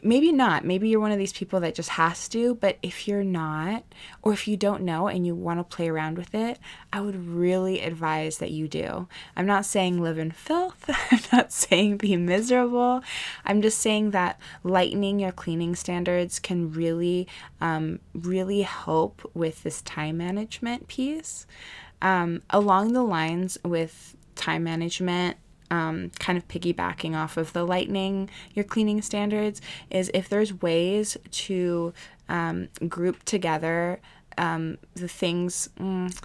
maybe 0.03 0.31
not. 0.31 0.65
Maybe 0.65 0.89
you're 0.89 0.99
one 0.99 1.11
of 1.11 1.17
these 1.17 1.33
people 1.33 1.59
that 1.61 1.75
just 1.75 1.89
has 1.89 2.27
to 2.29 2.55
but 2.55 2.77
if 2.81 3.07
you're 3.07 3.23
not 3.23 3.83
or 4.21 4.33
if 4.33 4.47
you 4.47 4.57
don't 4.57 4.83
know 4.83 5.07
and 5.07 5.25
you 5.25 5.35
want 5.35 5.59
to 5.59 5.75
play 5.75 5.87
around 5.87 6.17
with 6.17 6.33
it 6.33 6.59
i 6.91 7.01
would 7.01 7.27
really 7.27 7.81
advise 7.81 8.37
that 8.37 8.51
you 8.51 8.67
do. 8.67 9.07
I'm 9.35 9.45
not 9.45 9.65
saying 9.65 10.01
live 10.01 10.17
in 10.17 10.31
filth 10.31 10.89
i'm 11.11 11.19
not 11.31 11.51
saying 11.51 11.97
be 11.97 12.15
miserable. 12.15 13.01
I'm 13.45 13.61
just 13.61 13.79
saying 13.79 14.11
that 14.11 14.39
lightening 14.63 15.19
your 15.19 15.31
cleaning 15.31 15.75
standards 15.75 16.39
can 16.39 16.71
really 16.71 17.27
um, 17.61 17.99
really 18.13 18.61
help 18.61 19.29
with 19.33 19.63
this 19.63 19.81
time 19.81 20.17
management 20.17 20.87
piece. 20.87 21.45
Um, 22.01 22.41
along 22.49 22.93
the 22.93 23.03
lines 23.03 23.57
with 23.63 24.15
time 24.35 24.63
management, 24.63 25.37
um, 25.71 26.11
kind 26.19 26.37
of 26.37 26.47
piggybacking 26.47 27.15
off 27.15 27.37
of 27.37 27.53
the 27.53 27.65
lightening, 27.65 28.29
your 28.53 28.65
cleaning 28.65 29.01
standards, 29.01 29.61
is 29.89 30.11
if 30.13 30.29
there's 30.29 30.53
ways 30.61 31.17
to 31.31 31.93
um, 32.27 32.69
group 32.87 33.23
together 33.25 33.99
um, 34.39 34.77
the 34.95 35.07
things. 35.07 35.69
Mm, 35.79 36.17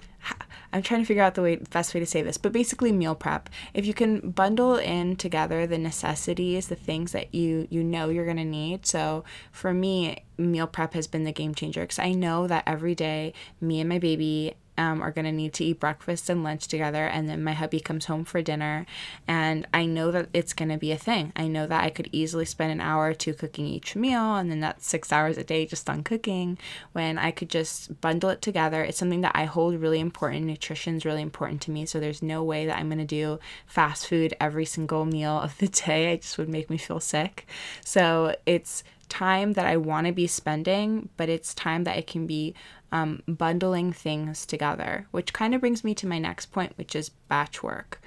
I'm 0.73 0.81
trying 0.81 1.01
to 1.01 1.05
figure 1.05 1.21
out 1.21 1.35
the 1.35 1.41
way 1.41 1.57
best 1.57 1.93
way 1.93 1.99
to 1.99 2.05
say 2.05 2.21
this, 2.21 2.37
but 2.37 2.51
basically 2.51 2.91
meal 2.91 3.13
prep. 3.13 3.49
If 3.73 3.85
you 3.85 3.93
can 3.93 4.31
bundle 4.31 4.75
in 4.75 5.15
together 5.17 5.67
the 5.67 5.77
necessities, 5.77 6.67
the 6.67 6.75
things 6.75 7.11
that 7.11 7.35
you 7.35 7.67
you 7.69 7.83
know 7.83 8.09
you're 8.09 8.25
gonna 8.25 8.45
need. 8.45 8.85
So 8.85 9.23
for 9.51 9.73
me, 9.73 10.23
meal 10.37 10.67
prep 10.67 10.93
has 10.93 11.07
been 11.07 11.25
the 11.25 11.31
game 11.31 11.53
changer 11.53 11.81
because 11.81 11.99
I 11.99 12.11
know 12.11 12.47
that 12.47 12.63
every 12.65 12.95
day 12.95 13.33
me 13.61 13.79
and 13.79 13.89
my 13.89 13.99
baby 13.99 14.55
um, 14.77 15.01
are 15.01 15.11
going 15.11 15.25
to 15.25 15.31
need 15.31 15.53
to 15.53 15.63
eat 15.63 15.79
breakfast 15.79 16.29
and 16.29 16.43
lunch 16.43 16.67
together. 16.67 17.05
And 17.05 17.29
then 17.29 17.43
my 17.43 17.53
hubby 17.53 17.79
comes 17.79 18.05
home 18.05 18.25
for 18.25 18.41
dinner. 18.41 18.85
And 19.27 19.67
I 19.73 19.85
know 19.85 20.11
that 20.11 20.29
it's 20.33 20.53
going 20.53 20.69
to 20.69 20.77
be 20.77 20.91
a 20.91 20.97
thing. 20.97 21.31
I 21.35 21.47
know 21.47 21.67
that 21.67 21.83
I 21.83 21.89
could 21.89 22.09
easily 22.11 22.45
spend 22.45 22.71
an 22.71 22.81
hour 22.81 23.09
or 23.09 23.13
two 23.13 23.33
cooking 23.33 23.65
each 23.65 23.95
meal. 23.95 24.35
And 24.35 24.51
then 24.51 24.59
that's 24.59 24.87
six 24.87 25.11
hours 25.11 25.37
a 25.37 25.43
day 25.43 25.65
just 25.65 25.89
on 25.89 26.03
cooking 26.03 26.57
when 26.93 27.17
I 27.17 27.31
could 27.31 27.49
just 27.49 27.99
bundle 28.01 28.29
it 28.29 28.41
together. 28.41 28.83
It's 28.83 28.97
something 28.97 29.21
that 29.21 29.35
I 29.35 29.45
hold 29.45 29.75
really 29.75 29.99
important. 29.99 30.45
Nutrition 30.45 30.95
is 30.95 31.05
really 31.05 31.21
important 31.21 31.61
to 31.63 31.71
me. 31.71 31.85
So 31.85 31.99
there's 31.99 32.21
no 32.21 32.43
way 32.43 32.65
that 32.65 32.77
I'm 32.77 32.89
going 32.89 32.99
to 32.99 33.05
do 33.05 33.39
fast 33.65 34.07
food 34.07 34.35
every 34.39 34.65
single 34.65 35.05
meal 35.05 35.39
of 35.39 35.57
the 35.57 35.67
day. 35.67 35.95
It 36.15 36.21
just 36.21 36.37
would 36.37 36.49
make 36.49 36.69
me 36.69 36.77
feel 36.77 36.99
sick. 36.99 37.47
So 37.83 38.35
it's 38.45 38.83
time 39.09 39.53
that 39.53 39.65
I 39.65 39.77
want 39.77 40.07
to 40.07 40.13
be 40.13 40.27
spending, 40.27 41.09
but 41.17 41.29
it's 41.29 41.53
time 41.53 41.83
that 41.85 41.97
it 41.97 42.07
can 42.07 42.25
be 42.27 42.53
um, 42.91 43.21
bundling 43.27 43.91
things 43.91 44.45
together, 44.45 45.07
which 45.11 45.33
kind 45.33 45.53
of 45.53 45.61
brings 45.61 45.83
me 45.83 45.93
to 45.95 46.07
my 46.07 46.19
next 46.19 46.47
point, 46.47 46.73
which 46.77 46.95
is 46.95 47.09
batch 47.09 47.61
work. 47.63 48.01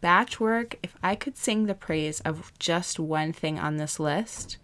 Batch 0.00 0.38
work, 0.38 0.76
if 0.82 0.94
I 1.02 1.14
could 1.14 1.36
sing 1.36 1.66
the 1.66 1.74
praise 1.74 2.20
of 2.20 2.52
just 2.58 3.00
one 3.00 3.32
thing 3.32 3.58
on 3.58 3.76
this 3.76 3.98
list, 3.98 4.58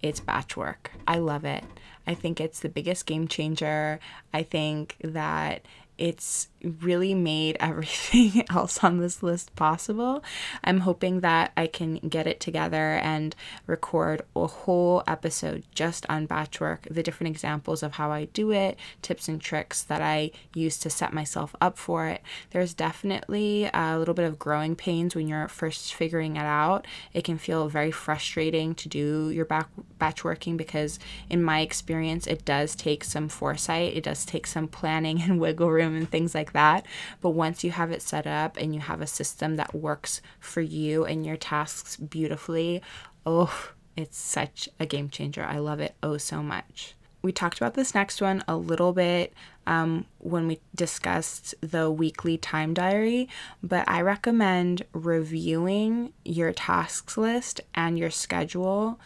it's 0.00 0.20
batch 0.20 0.56
work. 0.56 0.92
I 1.08 1.18
love 1.18 1.44
it. 1.44 1.64
I 2.06 2.14
think 2.14 2.40
it's 2.40 2.60
the 2.60 2.68
biggest 2.68 3.06
game 3.06 3.26
changer. 3.26 3.98
I 4.32 4.42
think 4.42 4.96
that 5.02 5.66
it's 5.98 6.48
really 6.64 7.14
made 7.14 7.56
everything 7.60 8.44
else 8.50 8.82
on 8.82 8.98
this 8.98 9.22
list 9.22 9.54
possible. 9.56 10.24
I'm 10.62 10.80
hoping 10.80 11.20
that 11.20 11.52
I 11.56 11.66
can 11.66 11.96
get 11.96 12.26
it 12.26 12.40
together 12.40 12.94
and 13.02 13.34
record 13.66 14.22
a 14.34 14.46
whole 14.46 15.02
episode 15.06 15.64
just 15.74 16.06
on 16.08 16.26
batch 16.26 16.60
work, 16.60 16.86
the 16.90 17.02
different 17.02 17.30
examples 17.30 17.82
of 17.82 17.94
how 17.94 18.10
I 18.10 18.26
do 18.26 18.50
it, 18.50 18.78
tips 19.02 19.28
and 19.28 19.40
tricks 19.40 19.82
that 19.82 20.02
I 20.02 20.30
use 20.54 20.78
to 20.78 20.90
set 20.90 21.12
myself 21.12 21.54
up 21.60 21.78
for 21.78 22.06
it. 22.06 22.22
There's 22.50 22.74
definitely 22.74 23.70
a 23.72 23.98
little 23.98 24.14
bit 24.14 24.26
of 24.26 24.38
growing 24.38 24.76
pains 24.76 25.14
when 25.14 25.28
you're 25.28 25.48
first 25.48 25.94
figuring 25.94 26.36
it 26.36 26.40
out. 26.40 26.86
It 27.12 27.24
can 27.24 27.38
feel 27.38 27.68
very 27.68 27.90
frustrating 27.90 28.74
to 28.76 28.88
do 28.88 29.30
your 29.30 29.44
back 29.44 29.68
batch 29.98 30.24
working 30.24 30.56
because 30.56 30.98
in 31.30 31.42
my 31.42 31.60
experience 31.60 32.26
it 32.26 32.44
does 32.44 32.74
take 32.74 33.04
some 33.04 33.28
foresight, 33.28 33.96
it 33.96 34.04
does 34.04 34.24
take 34.24 34.46
some 34.46 34.68
planning 34.68 35.22
and 35.22 35.40
wiggle 35.40 35.70
room 35.70 35.83
and 35.92 36.10
things 36.10 36.34
like 36.34 36.52
that. 36.52 36.86
But 37.20 37.30
once 37.30 37.62
you 37.62 37.70
have 37.72 37.90
it 37.90 38.02
set 38.02 38.26
up 38.26 38.56
and 38.56 38.74
you 38.74 38.80
have 38.80 39.00
a 39.00 39.06
system 39.06 39.56
that 39.56 39.74
works 39.74 40.22
for 40.40 40.60
you 40.60 41.04
and 41.04 41.26
your 41.26 41.36
tasks 41.36 41.96
beautifully, 41.96 42.82
oh, 43.26 43.70
it's 43.96 44.18
such 44.18 44.68
a 44.80 44.86
game 44.86 45.08
changer. 45.08 45.44
I 45.44 45.58
love 45.58 45.80
it 45.80 45.94
oh 46.02 46.16
so 46.16 46.42
much. 46.42 46.94
We 47.22 47.32
talked 47.32 47.56
about 47.56 47.72
this 47.72 47.94
next 47.94 48.20
one 48.20 48.44
a 48.46 48.56
little 48.56 48.92
bit 48.92 49.32
um, 49.66 50.04
when 50.18 50.46
we 50.46 50.60
discussed 50.74 51.54
the 51.62 51.90
weekly 51.90 52.36
time 52.36 52.74
diary, 52.74 53.30
but 53.62 53.88
I 53.88 54.02
recommend 54.02 54.84
reviewing 54.92 56.12
your 56.24 56.52
tasks 56.52 57.16
list 57.16 57.62
and 57.74 57.98
your 57.98 58.10
schedule 58.10 59.00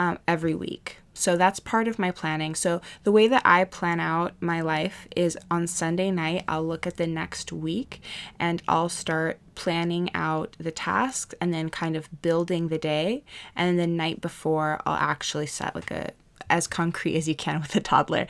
um, 0.00 0.18
every 0.26 0.54
week. 0.54 0.96
So 1.12 1.36
that's 1.36 1.60
part 1.60 1.86
of 1.86 1.98
my 1.98 2.10
planning. 2.10 2.54
So 2.54 2.80
the 3.04 3.12
way 3.12 3.28
that 3.28 3.42
I 3.44 3.64
plan 3.64 4.00
out 4.00 4.32
my 4.40 4.62
life 4.62 5.06
is 5.14 5.36
on 5.50 5.66
Sunday 5.66 6.10
night, 6.10 6.44
I'll 6.48 6.64
look 6.64 6.86
at 6.86 6.96
the 6.96 7.06
next 7.06 7.52
week 7.52 8.00
and 8.38 8.62
I'll 8.66 8.88
start 8.88 9.38
planning 9.54 10.08
out 10.14 10.56
the 10.58 10.70
tasks 10.70 11.34
and 11.38 11.52
then 11.52 11.68
kind 11.68 11.96
of 11.96 12.22
building 12.22 12.68
the 12.68 12.78
day. 12.78 13.24
And 13.54 13.78
the 13.78 13.86
night 13.86 14.22
before, 14.22 14.80
I'll 14.86 14.94
actually 14.94 15.46
set 15.46 15.74
like 15.74 15.90
a 15.90 16.12
as 16.48 16.66
concrete 16.66 17.16
as 17.16 17.28
you 17.28 17.34
can 17.34 17.60
with 17.60 17.76
a 17.76 17.80
toddler 17.80 18.26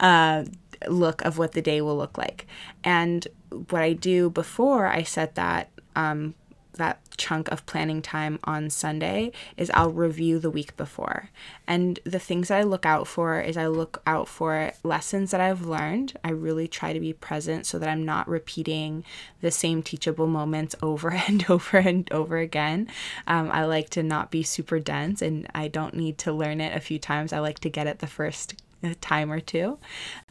uh, 0.00 0.44
look 0.88 1.22
of 1.22 1.38
what 1.38 1.52
the 1.52 1.62
day 1.62 1.80
will 1.80 1.96
look 1.96 2.18
like. 2.18 2.48
And 2.82 3.28
what 3.70 3.80
I 3.80 3.92
do 3.92 4.28
before 4.28 4.88
I 4.88 5.04
set 5.04 5.36
that 5.36 5.70
um, 5.94 6.34
that 6.74 7.00
chunk 7.16 7.48
of 7.50 7.66
planning 7.66 8.02
time 8.02 8.38
on 8.44 8.70
Sunday 8.70 9.32
is 9.56 9.70
I'll 9.74 9.92
review 9.92 10.38
the 10.38 10.50
week 10.50 10.76
before. 10.76 11.30
And 11.66 12.00
the 12.04 12.18
things 12.18 12.48
that 12.48 12.58
I 12.58 12.62
look 12.62 12.86
out 12.86 13.06
for 13.06 13.40
is 13.40 13.56
I 13.56 13.66
look 13.66 14.02
out 14.06 14.28
for 14.28 14.72
lessons 14.82 15.30
that 15.30 15.40
I've 15.40 15.66
learned. 15.66 16.18
I 16.24 16.30
really 16.30 16.66
try 16.68 16.92
to 16.92 17.00
be 17.00 17.12
present 17.12 17.66
so 17.66 17.78
that 17.78 17.88
I'm 17.88 18.04
not 18.04 18.28
repeating 18.28 19.04
the 19.40 19.50
same 19.50 19.82
teachable 19.82 20.26
moments 20.26 20.74
over 20.82 21.10
and 21.28 21.48
over 21.50 21.78
and 21.78 22.10
over 22.12 22.38
again. 22.38 22.88
Um, 23.26 23.50
I 23.52 23.64
like 23.64 23.90
to 23.90 24.02
not 24.02 24.30
be 24.30 24.42
super 24.42 24.78
dense 24.78 25.22
and 25.22 25.46
I 25.54 25.68
don't 25.68 25.94
need 25.94 26.18
to 26.18 26.32
learn 26.32 26.60
it 26.60 26.76
a 26.76 26.80
few 26.80 26.98
times. 26.98 27.32
I 27.32 27.38
like 27.40 27.58
to 27.60 27.70
get 27.70 27.86
it 27.86 27.98
the 27.98 28.06
first 28.06 28.54
a 28.90 28.94
time 28.96 29.30
or 29.30 29.40
two. 29.40 29.78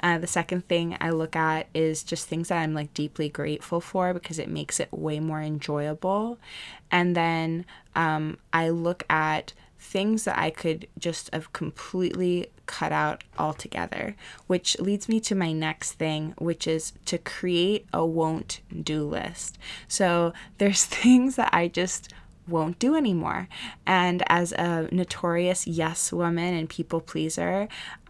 Uh, 0.01 0.17
the 0.17 0.27
second 0.27 0.67
thing 0.67 0.98
I 1.00 1.10
look 1.10 1.36
at 1.36 1.67
is 1.74 2.03
just 2.03 2.27
things 2.27 2.50
that 2.50 2.62
I'm 2.62 2.74
like 2.74 2.93
deeply 2.93 3.29
grateful 3.29 3.81
for 3.81 4.13
because 4.13 4.39
it 4.39 4.50
makes 4.50 4.79
it 4.79 4.91
way 4.91 5.20
more 5.20 5.41
enjoyable. 5.41 6.38
And 6.91 7.15
then 7.15 7.65
um, 7.96 8.38
I 8.53 8.70
look 8.70 9.03
at 9.10 9.53
things 9.81 10.25
that 10.25 10.38
I 10.38 10.51
could 10.51 10.88
just 11.00 11.34
have 11.34 11.53
completely 11.53 12.48
cut 12.67 12.91
out 12.91 13.24
altogether, 13.38 14.15
which 14.48 14.79
leads 14.79 15.10
me 15.10 15.20
to 15.20 15.36
my 15.36 15.51
next 15.51 15.93
thing, 15.93 16.34
which 16.38 16.67
is 16.67 16.93
to 17.05 17.17
create 17.17 17.86
a 17.91 18.05
won't 18.05 18.62
do 18.84 19.03
list. 19.03 19.58
So 19.88 20.34
there's 20.60 20.86
things 21.01 21.36
that 21.36 21.50
I 21.53 21.67
just 21.67 22.13
won't 22.48 22.79
do 22.79 22.95
anymore. 22.95 23.48
And 23.86 24.24
as 24.27 24.51
a 24.53 24.88
notorious 24.91 25.67
yes 25.67 26.12
woman 26.12 26.53
and 26.53 26.69
people 26.69 27.01
pleaser, 27.01 27.67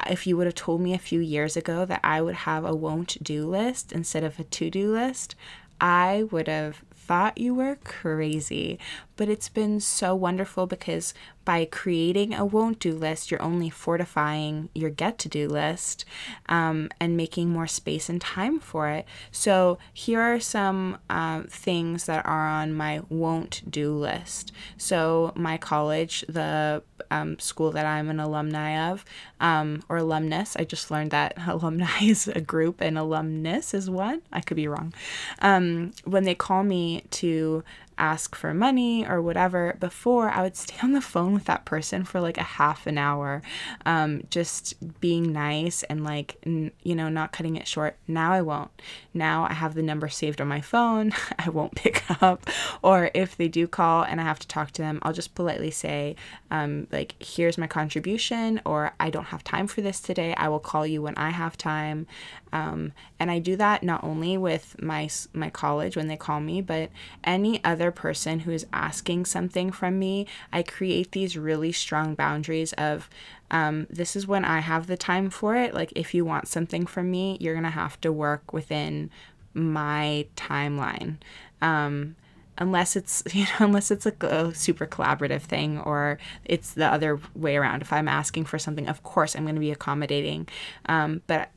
if 0.10 0.26
you 0.26 0.38
would 0.38 0.48
have 0.48 0.56
told 0.56 0.82
me 0.82 0.94
a 0.94 1.00
few 1.00 1.20
years 1.20 1.56
ago 1.56 1.86
that 1.86 2.02
I 2.04 2.22
would 2.22 2.36
have 2.36 2.66
a 2.66 2.76
won't 2.76 3.24
do 3.24 3.48
list 3.48 3.92
instead 3.92 4.24
of 4.24 4.40
a 4.40 4.44
to 4.44 4.70
do 4.70 4.94
list, 4.94 5.36
I 5.80 6.28
would 6.32 6.48
have 6.48 6.84
thought 6.94 7.38
you 7.38 7.54
were 7.54 7.78
crazy. 7.84 8.80
But 9.16 9.28
it's 9.28 9.50
been 9.50 9.80
so 9.80 10.16
wonderful 10.16 10.68
because 10.68 11.14
by 11.44 11.66
creating 11.66 12.34
a 12.34 12.46
won't 12.46 12.80
do 12.80 12.94
list, 12.94 13.32
you're 13.32 13.42
only 13.42 13.70
fortifying 13.70 14.70
your 14.74 14.90
get 14.90 15.18
to 15.20 15.30
do 15.30 15.48
list 15.48 16.06
um, 16.50 16.90
and 17.00 17.18
making 17.18 17.50
more 17.50 17.68
space 17.68 18.10
and 18.10 18.22
time 18.22 18.60
for 18.60 18.90
it. 18.90 19.06
So, 19.32 19.78
here 19.94 20.22
are 20.22 20.40
some 20.40 20.98
uh, 21.10 21.44
things 21.50 22.06
that 22.06 22.26
are 22.26 22.48
on 22.48 22.74
my 22.74 23.02
won't 23.10 23.70
do 23.70 23.94
list. 23.94 24.52
So, 24.78 25.34
my 25.36 25.58
college, 25.58 26.24
the 26.28 26.84
um, 27.10 27.40
school 27.40 27.72
that 27.72 27.86
I'm 27.86 28.10
an 28.10 28.20
alumni 28.20 28.92
of, 28.92 29.04
um, 29.40 29.84
or 29.90 29.98
alumnus, 29.98 30.56
I 30.56 30.64
just 30.64 30.92
learned 30.92 31.12
that 31.12 31.34
alumni 31.48 32.02
is 32.02 32.28
a 32.28 32.42
group 32.42 32.82
and 32.82 32.98
alumnus 32.98 33.74
is 33.74 33.90
one. 33.90 34.22
I 34.32 34.42
could 34.42 34.58
be 34.58 34.68
wrong. 34.68 34.94
Um, 35.40 35.94
when 36.06 36.24
they 36.24 36.36
call 36.36 36.64
me 36.64 37.04
to 37.12 37.64
ask 38.02 38.36
for 38.36 38.54
money 38.54 39.08
or 39.08 39.22
whatever, 39.22 39.78
before 39.80 40.30
I 40.30 40.42
would 40.42 40.58
stay 40.58 40.76
on 40.84 40.92
the 40.92 41.02
phone 41.02 41.34
with 41.34 41.46
that 41.46 41.64
person 41.64 42.04
for 42.04 42.20
like 42.20 42.38
a 42.38 42.44
half 42.44 42.88
an 42.88 42.98
hour, 42.98 43.42
um, 43.86 44.24
just 44.30 45.00
being 45.00 45.32
nice 45.32 45.84
and 45.84 46.04
like, 46.04 46.38
n- 46.46 46.72
you 46.84 46.96
know, 46.96 47.08
not 47.08 47.32
cutting 47.32 47.56
it 47.56 47.68
short. 47.68 47.96
Now 48.08 48.34
I 48.34 48.42
won't. 48.42 48.72
Now 49.14 49.46
I 49.50 49.54
have 49.54 49.76
the 49.76 49.84
number 49.84 50.10
saved 50.10 50.42
on 50.42 50.48
my 50.48 50.62
phone. 50.62 51.14
I 51.40 51.50
won't 51.50 51.76
pick 51.76 52.04
up. 52.22 52.50
Or 52.82 53.12
if 53.14 53.38
they 53.38 53.48
do 53.48 53.68
call 53.68 54.04
and 54.04 54.20
I 54.20 54.24
have 54.24 54.40
to 54.40 54.48
talk 54.48 54.72
to 54.72 54.82
them, 54.82 55.00
I'll 55.04 55.14
just 55.14 55.36
politely 55.36 55.72
say, 55.72 56.16
um, 56.50 56.88
like, 56.92 57.16
here's 57.22 57.58
my 57.58 57.68
contribution, 57.68 58.62
or 58.66 58.94
I 59.00 59.10
don't 59.10 59.26
have 59.26 59.44
time 59.44 59.68
for 59.68 59.82
this 59.82 60.00
today. 60.00 60.34
I 60.36 60.50
will 60.50 60.60
call 60.60 60.88
you 60.88 61.02
when 61.02 61.16
I 61.16 61.30
have 61.30 61.58
time. 61.58 62.08
Um, 62.54 62.94
and 63.20 63.32
I 63.32 63.40
do 63.40 63.56
that 63.58 63.84
not 63.84 64.04
only 64.04 64.38
with 64.38 64.82
my 64.82 65.10
my 65.34 65.50
college 65.50 65.96
when 65.96 66.08
they 66.08 66.18
call 66.18 66.40
me, 66.40 66.62
but 66.62 66.90
any 67.24 67.64
other 67.64 67.91
person 67.92 68.40
who 68.42 68.52
is 68.52 68.66
asking 68.74 69.26
something 69.26 69.72
from 69.72 70.00
me. 70.00 70.28
I 70.52 70.64
create 70.64 71.12
these 71.12 71.38
really 71.38 71.72
strong 71.72 72.16
boundaries 72.16 72.74
of 72.74 73.10
um, 73.50 73.88
this 73.90 74.16
is 74.16 74.28
when 74.28 74.46
I 74.46 74.60
have 74.60 74.88
the 74.88 74.98
time 74.98 75.30
for 75.30 75.56
it. 75.56 75.74
Like 75.74 75.92
if 75.96 76.14
you 76.14 76.24
want 76.24 76.48
something 76.48 76.86
from 76.86 77.12
me, 77.12 77.38
you're 77.40 77.56
gonna 77.56 77.70
have 77.70 78.00
to 78.02 78.12
work 78.12 78.54
within 78.54 79.10
my 79.54 80.26
timeline. 80.36 81.18
Um, 81.62 82.16
unless 82.58 82.96
it's 82.96 83.24
you 83.34 83.44
know 83.44 83.66
unless 83.66 83.92
it's 83.92 84.06
like 84.06 84.22
a 84.24 84.54
super 84.54 84.86
collaborative 84.86 85.42
thing 85.42 85.80
or 85.80 86.18
it's 86.46 86.74
the 86.74 86.86
other 86.86 87.20
way 87.36 87.56
around 87.58 87.82
if 87.82 87.92
i'm 87.92 88.08
asking 88.08 88.46
for 88.46 88.60
something 88.60 88.88
of 88.88 89.04
course 89.04 89.36
i'm 89.36 89.44
going 89.44 89.56
to 89.56 89.62
be 89.62 89.72
accommodating 89.72 90.48
um, 90.88 91.22
but 91.28 91.50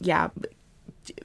yeah 0.00 0.28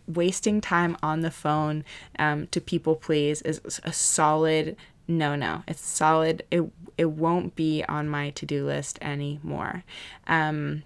wasting 0.07 0.61
time 0.61 0.97
on 1.01 1.21
the 1.21 1.31
phone 1.31 1.83
um, 2.19 2.47
to 2.47 2.61
people 2.61 2.95
please 2.95 3.41
is 3.41 3.61
a 3.83 3.93
solid 3.93 4.75
no 5.07 5.35
no 5.35 5.63
it's 5.67 5.85
solid. 5.85 6.43
It, 6.51 6.63
it 6.97 7.11
won't 7.11 7.55
be 7.55 7.83
on 7.87 8.07
my 8.07 8.29
to-do 8.31 8.65
list 8.65 8.97
anymore. 9.01 9.83
Um, 10.27 10.83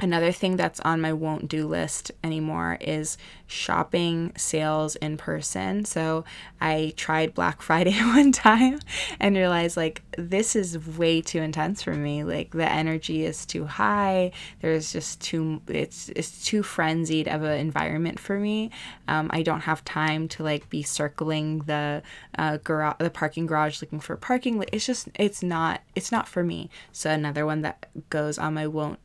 Another 0.00 0.32
thing 0.32 0.56
that's 0.56 0.80
on 0.80 1.00
my 1.00 1.12
won't 1.12 1.46
do 1.46 1.68
list 1.68 2.10
anymore 2.24 2.76
is 2.80 3.16
shopping 3.46 4.32
sales 4.36 4.96
in 4.96 5.16
person. 5.16 5.84
So 5.84 6.24
I 6.60 6.92
tried 6.96 7.32
Black 7.32 7.62
Friday 7.62 7.92
one 8.02 8.32
time 8.32 8.80
and 9.20 9.36
realized 9.36 9.76
like 9.76 10.02
this 10.18 10.56
is 10.56 10.76
way 10.98 11.20
too 11.20 11.40
intense 11.40 11.80
for 11.80 11.94
me. 11.94 12.24
Like 12.24 12.50
the 12.50 12.68
energy 12.68 13.24
is 13.24 13.46
too 13.46 13.66
high. 13.66 14.32
There's 14.60 14.92
just 14.92 15.20
too 15.20 15.62
it's 15.68 16.08
it's 16.16 16.44
too 16.44 16.64
frenzied 16.64 17.28
of 17.28 17.44
an 17.44 17.60
environment 17.60 18.18
for 18.18 18.40
me. 18.40 18.72
Um, 19.06 19.30
I 19.32 19.42
don't 19.42 19.60
have 19.60 19.84
time 19.84 20.26
to 20.30 20.42
like 20.42 20.68
be 20.70 20.82
circling 20.82 21.60
the 21.60 22.02
uh, 22.36 22.56
garage, 22.64 22.96
the 22.98 23.10
parking 23.10 23.46
garage 23.46 23.80
looking 23.80 24.00
for 24.00 24.16
parking. 24.16 24.64
It's 24.72 24.86
just 24.86 25.08
it's 25.14 25.42
not 25.42 25.82
it's 25.94 26.10
not 26.10 26.26
for 26.26 26.42
me. 26.42 26.68
So 26.90 27.10
another 27.10 27.46
one 27.46 27.62
that 27.62 27.86
goes 28.10 28.38
on 28.38 28.54
my 28.54 28.66
won't 28.66 28.98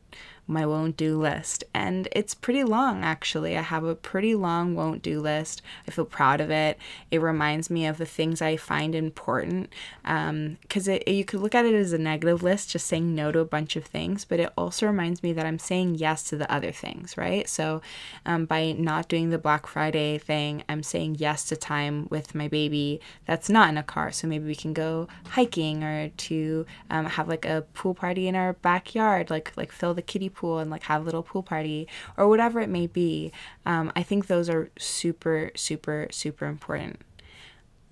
my 0.50 0.66
won't 0.66 0.96
do 0.96 1.18
list. 1.18 1.64
And 1.72 2.08
it's 2.12 2.34
pretty 2.34 2.64
long, 2.64 3.02
actually. 3.02 3.56
I 3.56 3.62
have 3.62 3.84
a 3.84 3.94
pretty 3.94 4.34
long 4.34 4.74
won't 4.74 5.02
do 5.02 5.20
list. 5.20 5.62
I 5.86 5.90
feel 5.90 6.04
proud 6.04 6.40
of 6.40 6.50
it. 6.50 6.78
It 7.10 7.20
reminds 7.20 7.70
me 7.70 7.86
of 7.86 7.98
the 7.98 8.06
things 8.06 8.42
I 8.42 8.56
find 8.56 8.94
important. 8.94 9.70
Because 10.02 10.88
um, 10.88 10.98
you 11.06 11.24
could 11.24 11.40
look 11.40 11.54
at 11.54 11.64
it 11.64 11.74
as 11.74 11.92
a 11.92 11.98
negative 11.98 12.42
list, 12.42 12.70
just 12.70 12.86
saying 12.86 13.14
no 13.14 13.30
to 13.32 13.38
a 13.38 13.44
bunch 13.44 13.76
of 13.76 13.84
things, 13.84 14.24
but 14.24 14.40
it 14.40 14.52
also 14.56 14.86
reminds 14.86 15.22
me 15.22 15.32
that 15.32 15.46
I'm 15.46 15.58
saying 15.58 15.96
yes 15.96 16.22
to 16.24 16.36
the 16.36 16.50
other 16.52 16.72
things, 16.72 17.16
right? 17.16 17.48
So 17.48 17.82
um, 18.26 18.46
by 18.46 18.72
not 18.72 19.08
doing 19.08 19.30
the 19.30 19.38
Black 19.38 19.66
Friday 19.66 20.18
thing, 20.18 20.64
I'm 20.68 20.82
saying 20.82 21.16
yes 21.18 21.44
to 21.46 21.56
time 21.56 22.08
with 22.10 22.34
my 22.34 22.48
baby 22.48 23.00
that's 23.26 23.48
not 23.48 23.68
in 23.68 23.78
a 23.78 23.82
car. 23.82 24.10
So 24.10 24.26
maybe 24.26 24.46
we 24.46 24.54
can 24.54 24.72
go 24.72 25.08
hiking 25.30 25.84
or 25.84 26.08
to 26.08 26.66
um, 26.90 27.06
have 27.06 27.28
like 27.28 27.44
a 27.44 27.64
pool 27.74 27.94
party 27.94 28.26
in 28.26 28.34
our 28.34 28.54
backyard, 28.54 29.30
like 29.30 29.52
like 29.56 29.70
fill 29.70 29.94
the 29.94 30.02
kiddie 30.02 30.28
pool 30.28 30.39
and 30.58 30.70
like 30.70 30.84
have 30.84 31.02
a 31.02 31.04
little 31.04 31.22
pool 31.22 31.42
party 31.42 31.86
or 32.16 32.28
whatever 32.28 32.60
it 32.60 32.68
may 32.68 32.86
be. 32.86 33.32
Um, 33.66 33.92
I 33.94 34.02
think 34.02 34.26
those 34.26 34.48
are 34.48 34.70
super, 34.78 35.50
super, 35.54 36.08
super 36.10 36.46
important. 36.46 37.00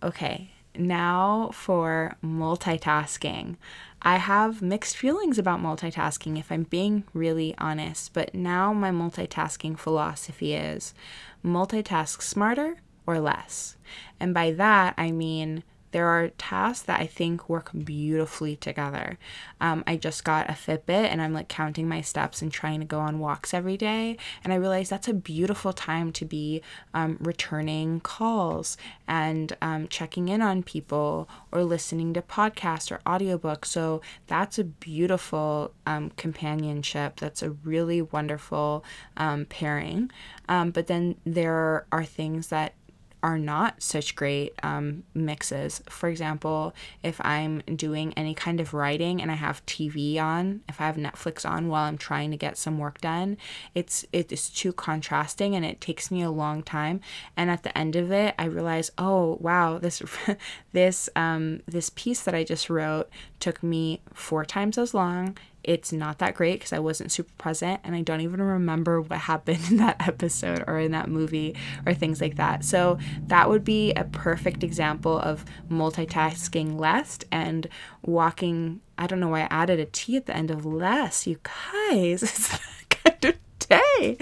Okay, 0.02 0.50
now 0.76 1.50
for 1.52 2.16
multitasking. 2.24 3.56
I 4.00 4.16
have 4.16 4.62
mixed 4.62 4.96
feelings 4.96 5.38
about 5.38 5.60
multitasking 5.60 6.38
if 6.38 6.52
I'm 6.52 6.62
being 6.62 7.04
really 7.12 7.54
honest, 7.58 8.12
but 8.12 8.34
now 8.34 8.72
my 8.72 8.90
multitasking 8.90 9.78
philosophy 9.78 10.54
is 10.54 10.94
multitask 11.44 12.22
smarter 12.22 12.76
or 13.06 13.18
less. 13.18 13.76
And 14.20 14.32
by 14.32 14.52
that, 14.52 14.94
I 14.96 15.10
mean 15.10 15.64
there 15.98 16.06
are 16.06 16.28
tasks 16.28 16.84
that 16.84 17.00
I 17.00 17.06
think 17.06 17.48
work 17.48 17.72
beautifully 17.74 18.54
together. 18.54 19.18
Um, 19.60 19.82
I 19.84 19.96
just 19.96 20.22
got 20.22 20.48
a 20.48 20.52
Fitbit 20.52 21.08
and 21.10 21.20
I'm 21.20 21.32
like 21.32 21.48
counting 21.48 21.88
my 21.88 22.02
steps 22.02 22.40
and 22.40 22.52
trying 22.52 22.78
to 22.78 22.86
go 22.86 23.00
on 23.00 23.18
walks 23.18 23.52
every 23.52 23.76
day. 23.76 24.16
And 24.44 24.52
I 24.52 24.56
realized 24.56 24.92
that's 24.92 25.08
a 25.08 25.12
beautiful 25.12 25.72
time 25.72 26.12
to 26.12 26.24
be 26.24 26.62
um, 26.94 27.16
returning 27.18 27.98
calls 27.98 28.76
and 29.08 29.56
um, 29.60 29.88
checking 29.88 30.28
in 30.28 30.40
on 30.40 30.62
people 30.62 31.28
or 31.50 31.64
listening 31.64 32.14
to 32.14 32.22
podcasts 32.22 32.92
or 32.92 32.98
audiobooks. 32.98 33.64
So 33.64 34.00
that's 34.28 34.56
a 34.56 34.62
beautiful 34.62 35.72
um, 35.84 36.10
companionship. 36.10 37.18
That's 37.18 37.42
a 37.42 37.50
really 37.50 38.02
wonderful 38.02 38.84
um, 39.16 39.46
pairing. 39.46 40.12
Um, 40.48 40.70
but 40.70 40.86
then 40.86 41.16
there 41.26 41.86
are 41.90 42.04
things 42.04 42.46
that 42.50 42.74
are 43.22 43.38
not 43.38 43.82
such 43.82 44.14
great 44.14 44.54
um, 44.62 45.02
mixes. 45.14 45.82
For 45.88 46.08
example, 46.08 46.74
if 47.02 47.20
I'm 47.24 47.60
doing 47.74 48.12
any 48.16 48.34
kind 48.34 48.60
of 48.60 48.74
writing 48.74 49.20
and 49.20 49.30
I 49.30 49.34
have 49.34 49.64
TV 49.66 50.18
on, 50.20 50.60
if 50.68 50.80
I 50.80 50.86
have 50.86 50.96
Netflix 50.96 51.48
on 51.48 51.68
while 51.68 51.84
I'm 51.84 51.98
trying 51.98 52.30
to 52.30 52.36
get 52.36 52.56
some 52.56 52.78
work 52.78 53.00
done, 53.00 53.36
it's 53.74 54.04
it 54.12 54.30
is 54.30 54.48
too 54.48 54.72
contrasting 54.72 55.54
and 55.54 55.64
it 55.64 55.80
takes 55.80 56.10
me 56.10 56.22
a 56.22 56.30
long 56.30 56.62
time. 56.62 57.00
And 57.36 57.50
at 57.50 57.64
the 57.64 57.76
end 57.76 57.96
of 57.96 58.12
it, 58.12 58.34
I 58.38 58.44
realize, 58.44 58.90
oh 58.98 59.38
wow, 59.40 59.78
this 59.78 60.02
this 60.72 61.08
um, 61.16 61.62
this 61.66 61.90
piece 61.90 62.22
that 62.22 62.34
I 62.34 62.44
just 62.44 62.70
wrote 62.70 63.08
took 63.40 63.62
me 63.62 64.00
four 64.14 64.44
times 64.44 64.78
as 64.78 64.94
long 64.94 65.36
it's 65.64 65.92
not 65.92 66.18
that 66.18 66.34
great 66.34 66.54
because 66.54 66.72
I 66.72 66.78
wasn't 66.78 67.12
super 67.12 67.32
present 67.36 67.80
and 67.84 67.94
I 67.94 68.02
don't 68.02 68.20
even 68.20 68.40
remember 68.40 69.00
what 69.00 69.18
happened 69.18 69.60
in 69.70 69.76
that 69.78 69.96
episode 70.08 70.64
or 70.66 70.78
in 70.78 70.92
that 70.92 71.08
movie 71.08 71.56
or 71.86 71.94
things 71.94 72.20
like 72.20 72.36
that. 72.36 72.64
So 72.64 72.98
that 73.26 73.48
would 73.48 73.64
be 73.64 73.92
a 73.92 74.04
perfect 74.04 74.62
example 74.62 75.18
of 75.18 75.44
multitasking 75.70 76.78
less 76.78 77.18
and 77.30 77.68
walking. 78.02 78.80
I 78.96 79.06
don't 79.06 79.20
know 79.20 79.28
why 79.28 79.42
I 79.42 79.48
added 79.50 79.80
a 79.80 79.86
T 79.86 80.16
at 80.16 80.26
the 80.26 80.36
end 80.36 80.50
of 80.50 80.64
less. 80.64 81.26
You 81.26 81.38
guys, 81.42 82.22
it's 82.22 82.58
kind 82.88 83.24
of 83.24 83.34
day. 83.68 84.16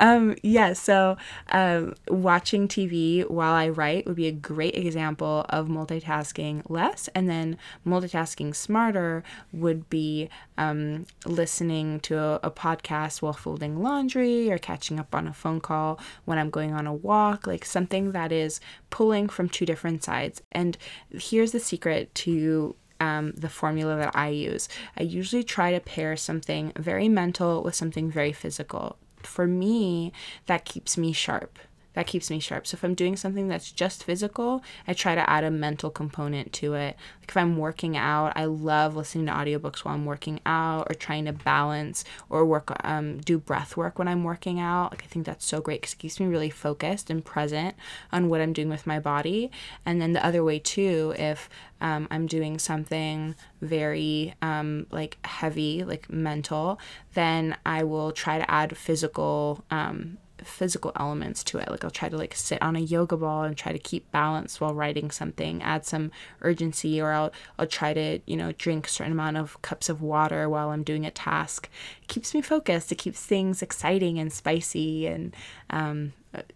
Um, 0.00 0.36
yeah, 0.42 0.72
so 0.72 1.16
um, 1.50 1.94
watching 2.08 2.68
TV 2.68 3.28
while 3.28 3.52
I 3.52 3.68
write 3.68 4.06
would 4.06 4.16
be 4.16 4.26
a 4.26 4.32
great 4.32 4.74
example 4.74 5.46
of 5.48 5.68
multitasking 5.68 6.62
less, 6.68 7.08
and 7.14 7.28
then 7.28 7.58
multitasking 7.86 8.54
smarter 8.54 9.22
would 9.52 9.88
be 9.88 10.28
um, 10.58 11.06
listening 11.24 12.00
to 12.00 12.18
a, 12.18 12.40
a 12.44 12.50
podcast 12.50 13.22
while 13.22 13.32
folding 13.32 13.82
laundry 13.82 14.50
or 14.50 14.58
catching 14.58 14.98
up 14.98 15.14
on 15.14 15.28
a 15.28 15.32
phone 15.32 15.60
call 15.60 16.00
when 16.24 16.38
I'm 16.38 16.50
going 16.50 16.72
on 16.72 16.86
a 16.86 16.94
walk, 16.94 17.46
like 17.46 17.64
something 17.64 18.12
that 18.12 18.32
is 18.32 18.60
pulling 18.90 19.28
from 19.28 19.48
two 19.48 19.66
different 19.66 20.02
sides. 20.02 20.42
And 20.52 20.76
here's 21.10 21.52
the 21.52 21.60
secret 21.60 22.14
to 22.16 22.74
um, 23.00 23.32
the 23.32 23.48
formula 23.48 23.96
that 23.96 24.16
I 24.16 24.28
use. 24.28 24.68
I 24.96 25.02
usually 25.02 25.44
try 25.44 25.72
to 25.72 25.80
pair 25.80 26.16
something 26.16 26.72
very 26.76 27.08
mental 27.08 27.62
with 27.62 27.74
something 27.74 28.10
very 28.10 28.32
physical. 28.32 28.96
For 29.22 29.46
me, 29.46 30.12
that 30.46 30.64
keeps 30.64 30.96
me 30.96 31.12
sharp 31.12 31.58
that 31.96 32.06
keeps 32.06 32.30
me 32.30 32.38
sharp. 32.38 32.66
So 32.66 32.74
if 32.74 32.84
I'm 32.84 32.94
doing 32.94 33.16
something 33.16 33.48
that's 33.48 33.72
just 33.72 34.04
physical, 34.04 34.62
I 34.86 34.92
try 34.92 35.14
to 35.14 35.28
add 35.28 35.44
a 35.44 35.50
mental 35.50 35.88
component 35.88 36.52
to 36.54 36.74
it. 36.74 36.94
Like 37.20 37.30
if 37.30 37.36
I'm 37.38 37.56
working 37.56 37.96
out, 37.96 38.34
I 38.36 38.44
love 38.44 38.94
listening 38.94 39.24
to 39.26 39.32
audiobooks 39.32 39.78
while 39.78 39.94
I'm 39.94 40.04
working 40.04 40.40
out 40.44 40.88
or 40.90 40.94
trying 40.94 41.24
to 41.24 41.32
balance 41.32 42.04
or 42.28 42.44
work 42.44 42.70
um, 42.84 43.18
do 43.20 43.38
breath 43.38 43.78
work 43.78 43.98
when 43.98 44.08
I'm 44.08 44.24
working 44.24 44.60
out. 44.60 44.92
Like 44.92 45.04
I 45.04 45.06
think 45.06 45.24
that's 45.24 45.46
so 45.46 45.62
great 45.62 45.80
because 45.80 45.94
it 45.94 45.98
keeps 45.98 46.20
me 46.20 46.26
really 46.26 46.50
focused 46.50 47.08
and 47.08 47.24
present 47.24 47.74
on 48.12 48.28
what 48.28 48.42
I'm 48.42 48.52
doing 48.52 48.68
with 48.68 48.86
my 48.86 49.00
body. 49.00 49.50
And 49.86 49.98
then 49.98 50.12
the 50.12 50.24
other 50.24 50.44
way 50.44 50.58
too, 50.58 51.14
if 51.18 51.48
um, 51.80 52.08
I'm 52.10 52.26
doing 52.26 52.58
something 52.58 53.34
very 53.62 54.34
um, 54.42 54.86
like 54.90 55.16
heavy, 55.24 55.82
like 55.82 56.12
mental, 56.12 56.78
then 57.14 57.56
I 57.64 57.84
will 57.84 58.12
try 58.12 58.36
to 58.36 58.50
add 58.50 58.76
physical 58.76 59.64
um, 59.70 60.18
physical 60.46 60.92
elements 60.96 61.44
to 61.44 61.58
it. 61.58 61.70
Like 61.70 61.84
I'll 61.84 61.90
try 61.90 62.08
to 62.08 62.16
like 62.16 62.34
sit 62.34 62.60
on 62.62 62.76
a 62.76 62.80
yoga 62.80 63.16
ball 63.16 63.42
and 63.42 63.56
try 63.56 63.72
to 63.72 63.78
keep 63.78 64.10
balance 64.10 64.60
while 64.60 64.74
writing 64.74 65.10
something, 65.10 65.62
add 65.62 65.84
some 65.84 66.10
urgency, 66.42 67.00
or 67.00 67.12
I'll 67.12 67.32
I'll 67.58 67.66
try 67.66 67.94
to, 67.94 68.20
you 68.26 68.36
know, 68.36 68.52
drink 68.52 68.86
a 68.86 68.90
certain 68.90 69.12
amount 69.12 69.36
of 69.36 69.60
cups 69.62 69.88
of 69.88 70.02
water 70.02 70.48
while 70.48 70.70
I'm 70.70 70.82
doing 70.82 71.06
a 71.06 71.10
task. 71.10 71.68
It 72.02 72.08
keeps 72.08 72.34
me 72.34 72.42
focused. 72.42 72.92
It 72.92 72.98
keeps 72.98 73.20
things 73.24 73.62
exciting 73.62 74.18
and 74.18 74.32
spicy 74.32 75.06
and 75.06 75.34
um, 75.70 76.12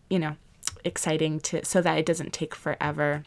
you 0.09 0.19
know, 0.19 0.37
exciting 0.85 1.41
to 1.41 1.65
so 1.65 1.81
that 1.83 1.99
it 1.99 2.07
doesn't 2.07 2.33
take 2.33 2.55
forever 2.55 3.25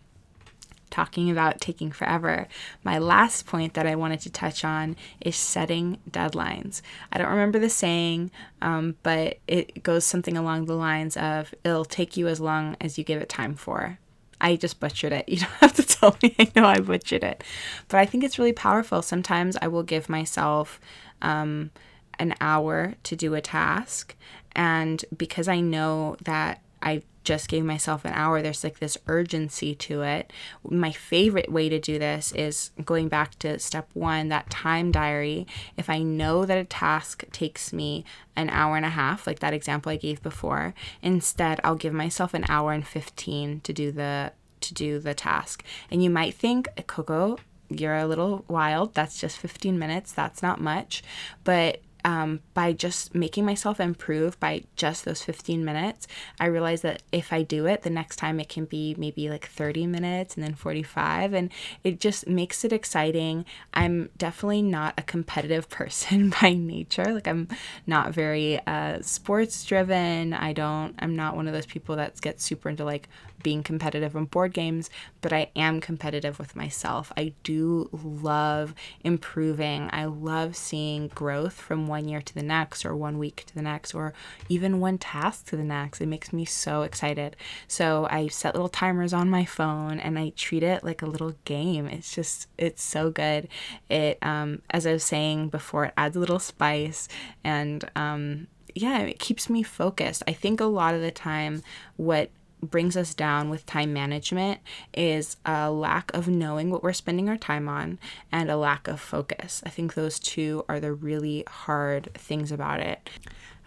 talking 0.94 1.32
about 1.32 1.60
taking 1.60 1.92
forever, 1.92 2.48
my 2.84 3.00
last 3.00 3.48
point 3.48 3.74
that 3.74 3.88
I 3.88 3.96
wanted 3.96 4.22
to 4.22 4.30
touch 4.30 4.64
on 4.64 4.96
is 5.20 5.36
setting 5.36 5.98
deadlines. 6.10 6.84
I 7.12 7.18
don't 7.18 7.32
remember 7.32 7.58
the 7.58 7.70
saying, 7.70 8.30
um, 8.62 8.96
but 9.02 9.40
it 9.48 9.82
goes 9.82 10.06
something 10.06 10.38
along 10.38 10.66
the 10.66 10.76
lines 10.76 11.18
of 11.18 11.54
it'll 11.64 11.84
take 11.84 12.16
you 12.16 12.28
as 12.28 12.40
long 12.40 12.78
as 12.80 13.00
you 13.00 13.04
give 13.04 13.20
it 13.20 13.28
time 13.28 13.56
for. 13.56 13.98
I 14.40 14.56
just 14.56 14.80
butchered 14.80 15.14
it. 15.14 15.26
You 15.34 15.40
don't 15.40 15.50
have 15.62 15.74
to 15.74 15.84
tell 15.84 16.16
me. 16.22 16.36
I 16.38 16.52
know 16.56 16.66
I 16.66 16.80
butchered 16.80 17.24
it. 17.24 17.44
But 17.88 17.98
I 17.98 18.06
think 18.06 18.24
it's 18.24 18.38
really 18.38 18.54
powerful. 18.54 19.02
Sometimes 19.02 19.58
I 19.62 19.70
will 19.70 19.84
give 19.84 20.10
myself 20.10 20.80
um, 21.24 21.72
an 22.20 22.36
hour 22.40 22.94
to 23.04 23.16
do 23.16 23.34
a 23.34 23.42
task. 23.42 24.16
And 24.56 25.04
because 25.18 25.48
I 25.48 25.60
know 25.60 26.18
that 26.24 26.62
I 26.84 27.02
just 27.24 27.48
gave 27.48 27.64
myself 27.64 28.06
an 28.06 28.14
hour, 28.14 28.42
there's 28.42 28.64
like 28.64 28.80
this 28.80 28.98
urgency 29.08 29.74
to 29.76 30.02
it. 30.02 30.32
My 30.68 30.92
favorite 30.92 31.52
way 31.52 31.70
to 31.70 31.80
do 31.80 31.98
this 31.98 32.32
is 32.34 32.72
going 32.84 33.08
back 33.08 33.40
to 33.40 33.60
step 33.60 33.90
one, 33.94 34.28
that 34.30 34.50
time 34.50 34.92
diary. 34.92 35.48
If 35.78 35.90
I 35.90 36.00
know 36.00 36.46
that 36.46 36.58
a 36.58 36.66
task 36.66 37.24
takes 37.32 37.72
me 37.72 38.04
an 38.36 38.50
hour 38.50 38.76
and 38.76 38.86
a 38.86 38.90
half, 38.90 39.26
like 39.26 39.40
that 39.40 39.54
example 39.54 39.92
I 39.92 39.96
gave 39.96 40.22
before, 40.22 40.74
instead 41.02 41.62
I'll 41.64 41.76
give 41.76 41.94
myself 41.94 42.34
an 42.34 42.46
hour 42.50 42.74
and 42.74 42.86
15 42.86 43.62
to 43.62 43.74
do 43.74 43.92
the 43.92 44.34
to 44.60 44.74
do 44.74 45.00
the 45.00 45.14
task. 45.14 45.64
And 45.92 46.04
you 46.04 46.10
might 46.10 46.34
think, 46.34 46.70
Coco, 46.88 47.38
you're 47.70 47.98
a 47.98 48.08
little 48.08 48.46
wild. 48.48 48.94
That's 48.94 49.20
just 49.20 49.38
15 49.38 49.78
minutes. 49.78 50.12
That's 50.12 50.42
not 50.42 50.62
much. 50.62 51.04
But 51.44 51.82
um, 52.06 52.42
by 52.54 52.74
just 52.74 53.16
making 53.16 53.46
myself 53.46 53.80
improve 53.80 54.40
by 54.40 54.64
just 54.76 55.06
those 55.06 55.24
15 55.24 55.64
minutes, 55.64 56.08
I 56.40 56.46
realize 56.48 56.82
that 56.82 57.04
if 57.12 57.32
I 57.32 57.44
do 57.44 57.66
it, 57.66 57.84
the 57.84 57.90
next 57.90 58.18
time 58.18 58.40
it 58.40 58.50
can 58.50 58.66
be 58.66 58.96
maybe 58.98 59.30
like 59.30 59.48
30 59.48 59.88
minutes 59.88 60.36
and 60.36 60.44
then 60.44 60.56
45. 60.56 61.34
And 61.34 61.52
it 61.84 62.00
just 62.00 62.28
makes 62.28 62.66
it 62.66 62.74
exciting. 62.74 63.46
I'm 63.74 64.10
definitely 64.18 64.62
not 64.62 64.94
a 64.98 65.04
competitive 65.04 65.70
person 65.74 66.34
by 66.42 66.54
nature. 66.54 67.14
Like, 67.14 67.28
I'm 67.28 67.48
not 67.88 68.14
very 68.14 68.60
uh, 68.68 69.02
sports 69.02 69.64
driven. 69.66 70.34
I 70.34 70.54
don't, 70.54 70.96
I'm 71.00 71.16
not 71.16 71.36
one 71.36 71.48
of 71.48 71.54
those 71.54 71.66
people 71.66 71.96
that 71.96 72.20
gets 72.22 72.44
super 72.44 72.70
into 72.70 72.84
like 72.86 73.10
being 73.44 73.62
competitive 73.62 74.16
on 74.16 74.26
board 74.26 74.54
games, 74.54 74.90
but 75.22 75.34
I 75.34 75.52
am 75.56 75.82
competitive 75.82 76.40
with 76.40 76.56
myself. 76.56 77.12
I 77.18 77.34
do 77.44 77.90
love 77.92 78.74
improving. 79.04 79.90
I 79.94 80.06
love 80.06 80.56
seeing 80.56 81.10
growth 81.10 81.54
from 81.54 81.88
one 81.88 82.08
year 82.08 82.22
to 82.22 82.34
the 82.34 82.42
next, 82.42 82.86
or 82.86 82.96
one 82.96 83.20
week 83.20 83.44
to 83.48 83.54
the 83.54 83.62
next, 83.62 83.94
or 83.94 84.14
even 84.50 84.80
one 84.80 84.98
task 84.98 85.48
to 85.48 85.58
the 85.58 85.64
next. 85.64 86.02
It 86.02 86.08
makes 86.08 86.34
me 86.34 86.46
so 86.46 86.82
excited. 86.84 87.36
So 87.68 88.08
I 88.10 88.28
set 88.28 88.56
little 88.56 88.70
timers 88.70 89.14
on 89.14 89.30
my 89.30 89.46
phone 89.46 90.00
and 90.00 90.18
I 90.18 90.30
treat 90.36 90.64
it 90.64 90.84
like 90.84 91.02
a 91.02 91.08
little 91.08 91.36
game. 91.46 91.88
It's 91.88 92.16
just, 92.16 92.48
it's 92.58 92.82
so 92.82 93.12
good. 93.12 93.48
It, 93.90 94.18
um, 94.22 94.62
as 94.70 94.88
I 94.88 94.94
was 94.94 95.04
saying 95.04 95.50
before, 95.50 95.86
it 95.86 95.94
adds 95.98 96.16
a 96.16 96.20
little 96.20 96.40
spice 96.40 97.08
and, 97.44 97.84
um, 97.96 98.48
yeah, 98.76 99.00
it 99.02 99.20
keeps 99.20 99.52
me 99.52 99.62
focused. 99.62 100.24
I 100.28 100.34
think 100.34 100.60
a 100.60 100.66
lot 100.66 100.96
of 100.96 101.02
the 101.02 101.12
time, 101.12 101.62
what 101.96 102.32
brings 102.64 102.98
us 102.98 103.14
down 103.14 103.50
with 103.50 103.66
time 103.66 103.94
management 103.94 104.60
is 104.94 105.38
a 105.46 105.72
lack 105.72 106.14
of 106.14 106.28
knowing 106.28 106.70
what 106.70 106.84
we're 106.84 106.94
spending 106.94 107.30
our 107.30 107.38
time 107.38 107.68
on 107.68 108.00
and 108.32 108.50
a 108.50 108.58
lack 108.58 108.88
of 108.88 109.00
focus. 109.00 109.62
I 109.66 109.70
think 109.70 109.94
those 109.94 110.20
two 110.20 110.66
are 110.68 110.80
the 110.80 110.94
really 110.94 111.44
hard 111.48 112.10
things 112.14 112.52
about 112.52 112.80
it. 112.80 113.10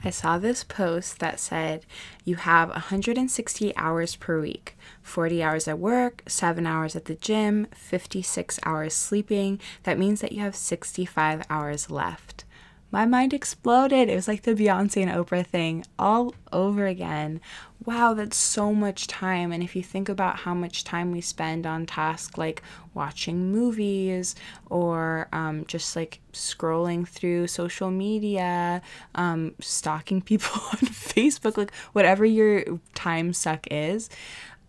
I 0.04 0.11
saw 0.11 0.38
this 0.38 0.62
post 0.62 1.18
that 1.20 1.40
said 1.40 1.87
you 2.24 2.37
have 2.37 2.68
160 2.68 3.76
hours 3.76 4.14
per 4.16 4.40
week 4.40 4.76
40 5.02 5.42
hours 5.42 5.66
at 5.68 5.78
work, 5.78 6.22
7 6.28 6.66
hours 6.66 6.94
at 6.94 7.06
the 7.06 7.14
gym, 7.14 7.66
56 7.72 8.61
hours 8.64 8.94
sleeping. 8.94 9.61
That 9.85 9.98
means 9.98 10.20
that 10.20 10.32
you 10.32 10.40
have 10.40 10.54
65 10.54 11.44
hours 11.48 11.90
left 11.90 12.44
my 12.90 13.05
mind 13.05 13.35
exploded. 13.35 14.09
It 14.09 14.14
was 14.14 14.29
like 14.29 14.42
the 14.42 14.55
Beyonce 14.55 15.03
and 15.03 15.11
Oprah 15.11 15.46
thing 15.46 15.85
all 15.99 16.35
over 16.53 16.87
again. 16.87 17.40
Wow, 17.85 18.14
that's 18.14 18.37
so 18.37 18.72
much 18.72 19.07
time. 19.07 19.53
And 19.53 19.62
if 19.62 19.77
you 19.77 19.83
think 19.83 20.09
about 20.09 20.40
how 20.40 20.55
much 20.55 20.85
time 20.85 21.12
we 21.12 21.20
spend 21.20 21.66
on 21.66 21.87
tasks 21.87 22.38
like 22.38 22.62
watching 22.94 23.53
movies 23.53 24.35
or 24.70 25.29
um, 25.33 25.64
just 25.66 25.94
like 25.94 26.20
scrolling 26.33 27.07
through 27.07 27.49
social 27.49 27.90
media, 27.90 28.83
um, 29.14 29.55
stalking 29.61 30.22
people 30.22 30.61
on 30.72 30.79
Facebook, 30.79 31.57
like 31.57 31.75
whatever 31.92 32.25
your 32.25 32.64
time 32.94 33.33
suck 33.33 33.66
is, 33.70 34.09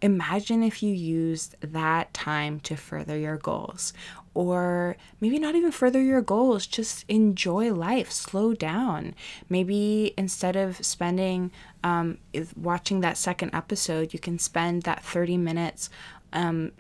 imagine 0.01 0.63
if 0.63 0.83
you 0.83 0.93
used 0.93 1.55
that 1.61 2.13
time 2.13 2.59
to 2.61 2.75
further 2.75 3.17
your 3.17 3.37
goals 3.37 3.93
or 4.37 4.95
maybe 5.19 5.39
not 5.39 5.55
even 5.55 5.71
further 5.71 5.99
your 5.99 6.21
goals 6.21 6.67
just 6.67 7.03
enjoy 7.09 7.73
life 7.73 8.11
slow 8.11 8.53
down 8.53 9.15
maybe 9.49 10.13
instead 10.15 10.55
of 10.55 10.77
spending 10.85 11.51
um, 11.83 12.19
watching 12.55 12.99
that 12.99 13.17
second 13.17 13.49
episode 13.51 14.13
you 14.13 14.19
can 14.19 14.37
spend 14.37 14.83
that 14.83 15.03
30 15.03 15.37
minutes 15.37 15.89
um, 16.33 16.71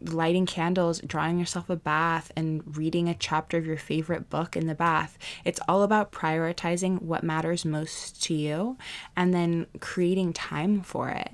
lighting 0.00 0.46
candles, 0.46 1.00
drawing 1.00 1.38
yourself 1.38 1.68
a 1.68 1.76
bath, 1.76 2.30
and 2.36 2.76
reading 2.76 3.08
a 3.08 3.14
chapter 3.14 3.56
of 3.56 3.66
your 3.66 3.76
favorite 3.76 4.30
book 4.30 4.56
in 4.56 4.66
the 4.66 4.74
bath. 4.74 5.18
It's 5.44 5.60
all 5.68 5.82
about 5.82 6.12
prioritizing 6.12 7.02
what 7.02 7.24
matters 7.24 7.64
most 7.64 8.22
to 8.24 8.34
you 8.34 8.76
and 9.16 9.34
then 9.34 9.66
creating 9.80 10.32
time 10.32 10.82
for 10.82 11.08
it. 11.08 11.32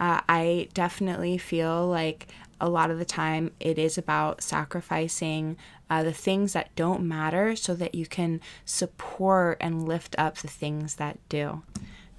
Uh, 0.00 0.20
I 0.28 0.68
definitely 0.74 1.38
feel 1.38 1.86
like 1.86 2.28
a 2.60 2.68
lot 2.68 2.90
of 2.90 2.98
the 2.98 3.04
time 3.04 3.50
it 3.60 3.78
is 3.78 3.98
about 3.98 4.42
sacrificing 4.42 5.56
uh, 5.88 6.02
the 6.02 6.12
things 6.12 6.52
that 6.52 6.74
don't 6.74 7.02
matter 7.02 7.54
so 7.54 7.74
that 7.74 7.94
you 7.94 8.06
can 8.06 8.40
support 8.64 9.56
and 9.60 9.86
lift 9.86 10.14
up 10.18 10.38
the 10.38 10.48
things 10.48 10.96
that 10.96 11.18
do. 11.28 11.62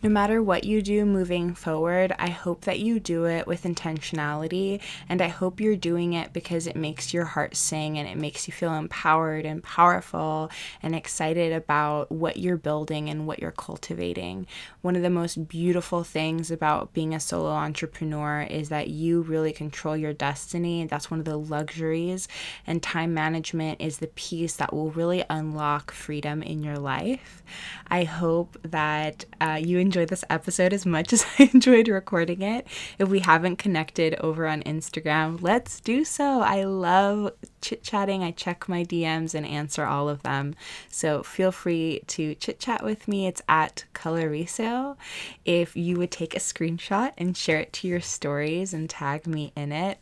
No 0.03 0.09
matter 0.09 0.43
what 0.43 0.63
you 0.63 0.83
do 0.83 1.05
moving 1.05 1.55
forward, 1.55 2.13
I 2.19 2.29
hope 2.29 2.61
that 2.65 2.79
you 2.79 2.99
do 2.99 3.25
it 3.25 3.47
with 3.47 3.63
intentionality 3.63 4.79
and 5.09 5.23
I 5.23 5.27
hope 5.27 5.59
you're 5.59 5.75
doing 5.75 6.13
it 6.13 6.33
because 6.33 6.67
it 6.67 6.75
makes 6.75 7.15
your 7.15 7.25
heart 7.25 7.55
sing 7.55 7.97
and 7.97 8.07
it 8.07 8.15
makes 8.15 8.47
you 8.47 8.53
feel 8.53 8.75
empowered 8.75 9.43
and 9.43 9.63
powerful 9.63 10.51
and 10.83 10.93
excited 10.93 11.51
about 11.51 12.11
what 12.11 12.37
you're 12.37 12.57
building 12.57 13.09
and 13.09 13.25
what 13.25 13.39
you're 13.39 13.51
cultivating. 13.51 14.45
One 14.81 14.95
of 14.95 15.01
the 15.01 15.09
most 15.09 15.47
beautiful 15.47 16.03
things 16.03 16.51
about 16.51 16.93
being 16.93 17.15
a 17.15 17.19
solo 17.19 17.49
entrepreneur 17.49 18.43
is 18.43 18.69
that 18.69 18.89
you 18.89 19.23
really 19.23 19.51
control 19.51 19.97
your 19.97 20.13
destiny. 20.13 20.85
That's 20.85 21.09
one 21.09 21.19
of 21.19 21.25
the 21.25 21.37
luxuries, 21.37 22.27
and 22.67 22.83
time 22.83 23.15
management 23.15 23.81
is 23.81 23.97
the 23.97 24.07
piece 24.07 24.57
that 24.57 24.73
will 24.73 24.91
really 24.91 25.25
unlock 25.27 25.91
freedom 25.91 26.43
in 26.43 26.61
your 26.61 26.77
life. 26.77 27.41
I 27.87 28.03
hope 28.03 28.57
that 28.63 29.25
uh, 29.41 29.59
you 29.61 29.79
enjoyed 29.87 30.09
this 30.09 30.25
episode 30.29 30.73
as 30.73 30.85
much 30.85 31.13
as 31.17 31.25
I 31.39 31.49
enjoyed 31.53 31.87
recording 31.87 32.41
it. 32.41 32.67
If 32.99 33.07
we 33.07 33.19
haven't 33.19 33.55
connected 33.55 34.15
over 34.15 34.45
on 34.45 34.61
Instagram, 34.63 35.41
let's 35.41 35.79
do 35.79 36.03
so. 36.03 36.41
I 36.41 36.65
love 36.65 37.31
chit 37.61 37.83
chatting. 37.83 38.21
I 38.21 38.31
check 38.31 38.67
my 38.67 38.83
DMs 38.83 39.33
and 39.33 39.45
answer 39.45 39.85
all 39.85 40.09
of 40.09 40.23
them. 40.23 40.55
So 40.89 41.23
feel 41.23 41.53
free 41.53 42.01
to 42.07 42.35
chit 42.35 42.59
chat 42.59 42.83
with 42.83 43.07
me. 43.07 43.27
It's 43.27 43.41
at 43.47 43.85
Color 43.93 44.29
Resale. 44.29 44.97
If 45.45 45.75
you 45.77 45.95
would 45.97 46.11
take 46.11 46.35
a 46.35 46.39
screenshot 46.39 47.13
and 47.17 47.35
share 47.35 47.61
it 47.61 47.71
to 47.73 47.87
your 47.87 48.01
stories 48.01 48.73
and 48.73 48.89
tag 48.89 49.25
me 49.25 49.53
in 49.55 49.71
it, 49.71 49.99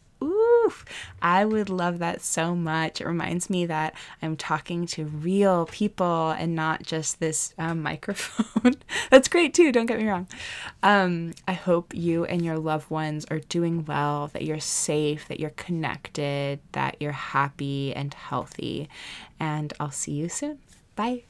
Oof, 0.65 0.85
I 1.21 1.45
would 1.45 1.69
love 1.69 1.99
that 1.99 2.21
so 2.21 2.55
much. 2.55 3.01
It 3.01 3.07
reminds 3.07 3.49
me 3.49 3.65
that 3.65 3.93
I'm 4.21 4.35
talking 4.35 4.85
to 4.87 5.05
real 5.05 5.65
people 5.67 6.31
and 6.31 6.55
not 6.55 6.83
just 6.83 7.19
this 7.19 7.53
um, 7.57 7.81
microphone. 7.83 8.75
That's 9.09 9.27
great 9.27 9.53
too, 9.53 9.71
don't 9.71 9.85
get 9.85 9.99
me 9.99 10.07
wrong. 10.07 10.27
Um, 10.81 11.33
I 11.47 11.53
hope 11.53 11.93
you 11.93 12.25
and 12.25 12.43
your 12.43 12.57
loved 12.57 12.89
ones 12.89 13.25
are 13.29 13.39
doing 13.39 13.85
well, 13.85 14.29
that 14.33 14.43
you're 14.43 14.59
safe, 14.59 15.27
that 15.27 15.39
you're 15.39 15.51
connected, 15.51 16.59
that 16.71 16.97
you're 16.99 17.11
happy 17.11 17.93
and 17.93 18.13
healthy. 18.13 18.89
And 19.39 19.73
I'll 19.79 19.91
see 19.91 20.13
you 20.13 20.29
soon. 20.29 20.59
Bye. 20.95 21.23